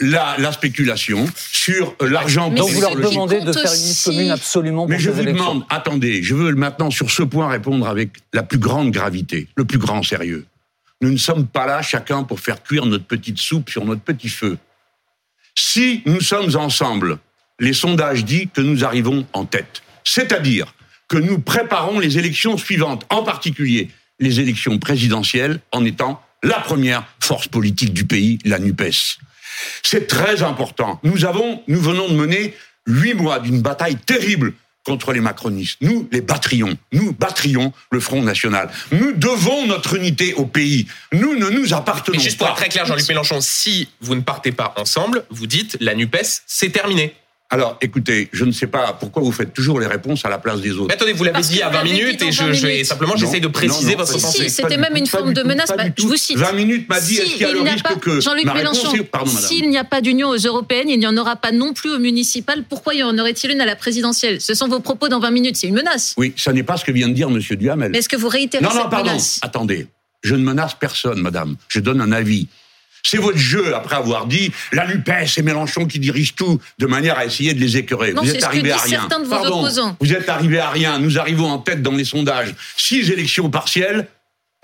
[0.00, 2.50] la, la spéculation sur l'argent.
[2.50, 5.44] Donc vous leur demandez de faire une liste commune absolument pour Mais je vous élections.
[5.44, 9.64] demande, attendez, je veux maintenant sur ce point répondre avec la plus grande gravité, le
[9.64, 10.46] plus grand sérieux.
[11.02, 14.28] Nous ne sommes pas là chacun pour faire cuire notre petite soupe sur notre petit
[14.28, 14.58] feu.
[15.54, 17.18] Si nous sommes ensemble,
[17.60, 19.82] les sondages disent que nous arrivons en tête.
[20.04, 20.74] C'est-à-dire
[21.08, 27.06] que nous préparons les élections suivantes, en particulier les élections présidentielles, en étant la première
[27.20, 29.18] force politique du pays, la NUPES.
[29.82, 31.00] C'est très important.
[31.02, 32.54] Nous avons, nous venons de mener
[32.86, 34.52] huit mois d'une bataille terrible
[34.84, 35.78] contre les macronistes.
[35.80, 36.78] Nous les battrions.
[36.92, 38.70] Nous battrions le Front National.
[38.92, 40.86] Nous devons notre unité au pays.
[41.12, 44.20] Nous ne nous appartenons Mais juste pour être très clair, Jean-Luc Mélenchon, si vous ne
[44.20, 47.14] partez pas ensemble, vous dites la NUPES, c'est terminé.
[47.48, 50.60] Alors, écoutez, je ne sais pas pourquoi vous faites toujours les réponses à la place
[50.60, 50.88] des autres.
[50.88, 54.12] Mais attendez, vous l'avez dit à 20 minutes et je, simplement j'essaie de préciser votre
[54.12, 54.48] pensée.
[54.48, 55.68] C'était même une forme de menace.
[55.76, 56.36] Bah, je vous cite.
[56.36, 58.92] 20 minutes m'a dit est-ce qu'il y a le risque que Jean-Luc Mélenchon,
[59.26, 61.98] s'il n'y a pas d'union aux européennes, il n'y en aura pas non plus aux
[61.98, 62.64] municipales.
[62.68, 64.40] Pourquoi y en aurait-il une à la présidentielle?
[64.40, 65.56] Ce sont vos propos dans 20 minutes.
[65.56, 66.14] C'est une menace.
[66.16, 67.38] Oui, ça n'est pas ce que vient de dire M.
[67.38, 67.94] Duhamel.
[67.94, 69.16] Est-ce que vous réitérez non, cette non, pardon.
[69.42, 69.86] Attendez,
[70.22, 71.56] je ne menace personne, madame.
[71.68, 72.48] Je donne un avis.
[73.08, 77.16] C'est votre jeu, après avoir dit la NUPES et Mélenchon qui dirigent tout, de manière
[77.18, 78.12] à essayer de les écœurer.
[78.12, 79.08] vous êtes arrivé à rien.
[79.30, 79.68] Pardon,
[80.00, 80.98] vous êtes arrivé à rien.
[80.98, 82.54] Nous arrivons en tête dans les sondages.
[82.76, 84.08] Six élections partielles,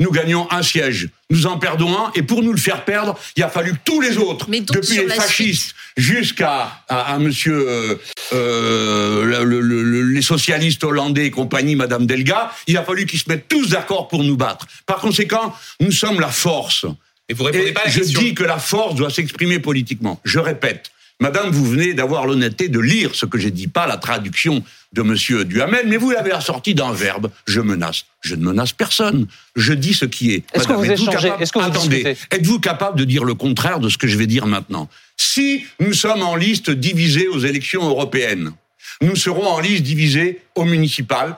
[0.01, 1.09] nous gagnons un siège.
[1.31, 4.01] Nous en perdons un, et pour nous le faire perdre, il a fallu que tous
[4.01, 7.95] les autres, depuis les fascistes jusqu'à à, Monsieur euh,
[8.33, 13.71] euh, les socialistes hollandais et compagnie, Madame Delga, il a fallu qu'ils se mettent tous
[13.71, 14.67] d'accord pour nous battre.
[14.87, 16.87] Par conséquent, nous sommes la force.
[17.33, 20.21] Et vous répondez pas à la je dis que la force doit s'exprimer politiquement.
[20.23, 23.97] Je répète, Madame, vous venez d'avoir l'honnêteté de lire ce que j'ai dit, pas la
[23.97, 24.63] traduction
[24.93, 27.31] de Monsieur Duhamel, mais vous l'avez assorti d'un verbe.
[27.47, 28.05] Je menace.
[28.21, 29.29] Je ne menace personne.
[29.57, 30.45] Je dis ce qui est.
[30.53, 33.89] Est-ce que vous échangez Est-ce que vous Attendez, êtes-vous capable de dire le contraire de
[33.89, 34.91] ce que je vais dire maintenant?
[35.17, 38.53] Si nous sommes en liste divisée aux élections européennes,
[39.01, 41.37] nous serons en liste divisée aux municipales,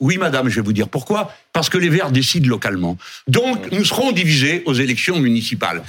[0.00, 1.34] oui, madame, je vais vous dire pourquoi.
[1.52, 2.96] Parce que les Verts décident localement.
[3.28, 5.82] Donc, nous serons divisés aux élections municipales.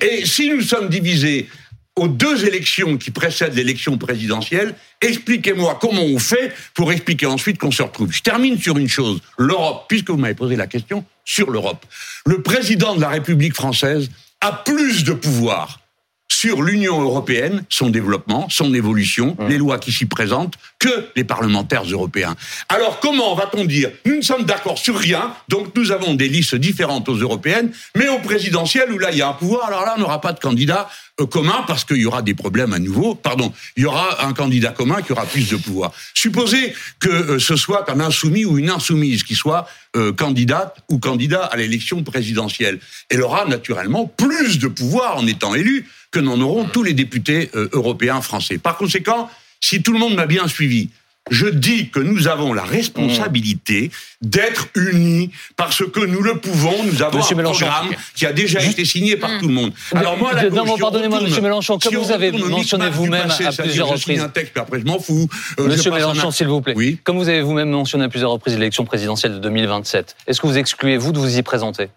[0.00, 1.48] Et si nous sommes divisés
[1.96, 7.70] aux deux élections qui précèdent l'élection présidentielle, expliquez-moi comment on fait pour expliquer ensuite qu'on
[7.70, 8.10] se retrouve.
[8.12, 11.86] Je termine sur une chose, l'Europe, puisque vous m'avez posé la question sur l'Europe.
[12.26, 15.80] Le président de la République française a plus de pouvoir
[16.28, 21.84] sur l'Union européenne, son développement, son évolution, les lois qui s'y présentent, que les parlementaires
[21.84, 22.34] européens.
[22.68, 26.54] Alors comment va-t-on dire nous ne sommes d'accord sur rien, donc nous avons des listes
[26.54, 29.94] différentes aux européennes, mais au présidentiel où là il y a un pouvoir, alors là
[29.96, 30.88] on n'aura pas de candidat
[31.22, 33.14] commun parce qu'il y aura des problèmes à nouveau.
[33.14, 35.92] Pardon, il y aura un candidat commun qui aura plus de pouvoir.
[36.14, 40.98] Supposez que euh, ce soit un insoumis ou une insoumise qui soit euh, candidate ou
[40.98, 42.80] candidat à l'élection présidentielle.
[43.08, 47.50] Elle aura naturellement plus de pouvoir en étant élu que n'en auront tous les députés
[47.72, 48.58] européens français.
[48.58, 49.28] Par conséquent,
[49.60, 50.90] si tout le monde m'a bien suivi,
[51.30, 56.74] je dis que nous avons la responsabilité d'être unis parce que nous le pouvons.
[56.84, 59.72] Nous avons un programme qui a déjà été signé par tout le monde.
[59.94, 64.20] Alors moi, la non, pardonnez-moi, Monsieur Mélenchon, comme vous avez mentionné vous-même à plusieurs reprises.
[64.20, 65.28] un texte, après je m'en fous.
[65.58, 66.74] Euh, Monsieur Mélenchon, s'il vous plaît.
[66.76, 66.98] Oui.
[67.04, 70.58] Comme vous avez vous-même mentionné à plusieurs reprises l'élection présidentielle de 2027, est-ce que vous
[70.58, 71.88] excluez vous de vous y présenter?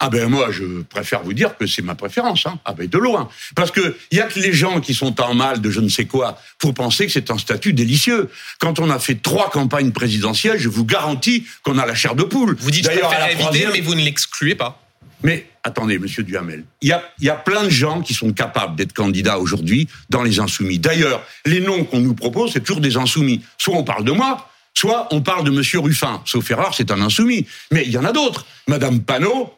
[0.00, 2.58] Ah ben moi, je préfère vous dire que c'est ma préférence, hein.
[2.64, 3.28] ah ben de loin.
[3.54, 5.88] Parce que il y a que les gens qui sont en mal de je ne
[5.88, 8.28] sais quoi pour penser que c'est un statut délicieux.
[8.58, 12.24] Quand on a fait trois campagnes présidentielles, je vous garantis qu'on a la chair de
[12.24, 12.56] poule.
[12.58, 14.80] Vous dites d'ailleurs à éviter, mais vous ne l'excluez pas.
[15.22, 18.76] Mais attendez, Monsieur Duhamel, il y a, y a plein de gens qui sont capables
[18.76, 20.78] d'être candidats aujourd'hui dans les insoumis.
[20.78, 23.42] D'ailleurs, les noms qu'on nous propose, c'est toujours des insoumis.
[23.56, 26.20] Soit on parle de moi, soit on parle de Monsieur Ruffin.
[26.26, 27.46] Sauf erreur, c'est un insoumis.
[27.70, 28.44] Mais il y en a d'autres.
[28.68, 29.54] Madame Panot,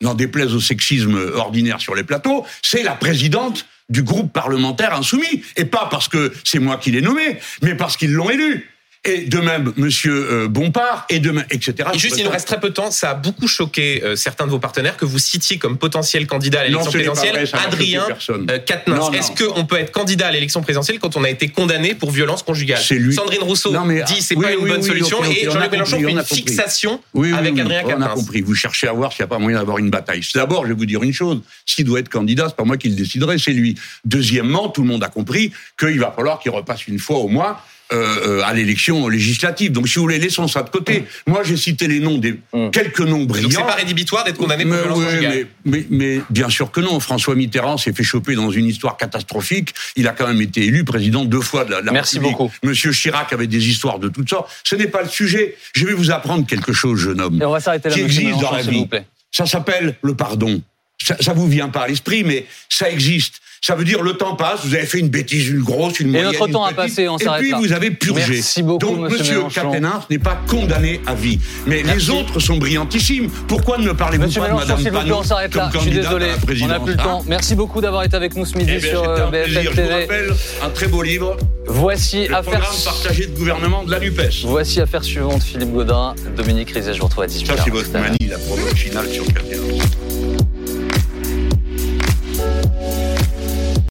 [0.00, 5.44] n'en déplaise au sexisme ordinaire sur les plateaux, c'est la présidente du groupe parlementaire insoumis.
[5.56, 8.68] Et pas parce que c'est moi qui l'ai nommé, mais parce qu'ils l'ont élu
[9.04, 11.88] et de même Monsieur euh, Bompard, et de même, etc.
[11.94, 12.90] Et juste, il nous reste très peu de temps.
[12.90, 16.60] Ça a beaucoup choqué euh, certains de vos partenaires que vous citiez comme potentiel candidat
[16.60, 19.10] à l'élection présidentielle, Adrien euh, Quatennens.
[19.14, 22.42] Est-ce qu'on peut être candidat à l'élection présidentielle quand on a été condamné pour violence
[22.42, 22.80] conjugale?
[22.90, 23.14] Lui.
[23.14, 23.72] Sandrine Rousseau
[24.06, 28.08] dit c'est pas une bonne solution et Jean-Luc Mélenchon fait une fixation avec Adrien Quatennens.
[28.08, 28.42] On a compris.
[28.42, 30.20] Vous cherchez à voir s'il n'y a pas moyen d'avoir une bataille.
[30.34, 31.40] D'abord, je vais vous dire une chose.
[31.64, 33.76] S'il doit être candidat, c'est pas moi qui le déciderai, c'est lui.
[34.04, 37.56] Deuxièmement, tout le monde a compris qu'il va falloir qu'il repasse une fois au moins
[37.92, 39.72] euh, euh, à l'élection législative.
[39.72, 41.04] Donc, si vous voulez, laissons ça de côté.
[41.26, 42.70] Moi, j'ai cité les noms des hum.
[42.70, 43.48] quelques noms brillants.
[43.48, 47.00] Donc, c'est pas rédhibitoire d'être condamné pour violence mais, mais, mais, bien sûr que non.
[47.00, 49.74] François Mitterrand s'est fait choper dans une histoire catastrophique.
[49.96, 52.50] Il a quand même été élu président deux fois de la, la Merci beaucoup.
[52.62, 54.50] Monsieur Chirac avait des histoires de toutes sortes.
[54.62, 55.56] Ce n'est pas le sujet.
[55.74, 57.42] Je vais vous apprendre quelque chose, jeune homme.
[57.42, 58.86] Et on va s'arrêter là, qui existe dans la vie.
[59.32, 60.62] Ça s'appelle le pardon.
[61.02, 63.40] Ça, ça vous vient pas à l'esprit, mais ça existe.
[63.62, 66.30] Ça veut dire le temps passe, vous avez fait une bêtise, une grosse, une moyenne.
[66.30, 68.32] Et notre temps a passé, on s'arrête Et puis vous avez purgé.
[68.32, 71.38] Merci beaucoup, Donc Monsieur Caténin n'est pas condamné à vie.
[71.66, 73.28] Mais les autres sont brillantissimes.
[73.48, 75.70] Pourquoi ne parlez-vous pas de Madame vous plaît, on s'arrête là.
[75.74, 76.30] Je suis désolé,
[76.62, 77.22] on n'a plus le temps.
[77.26, 79.62] Merci beaucoup d'avoir été avec nous ce midi eh sur BFM TV.
[79.62, 81.36] Je vous rappelle un très beau livre.
[81.66, 84.22] Voici le affaire partagé de gouvernement de la Nupes.
[84.44, 85.42] Voici affaire suivante.
[85.42, 87.46] Philippe Godin, Dominique Rizet, je vous retrouve à 18h.
[87.46, 89.24] Ça c'est votre manie, la promo finale sur.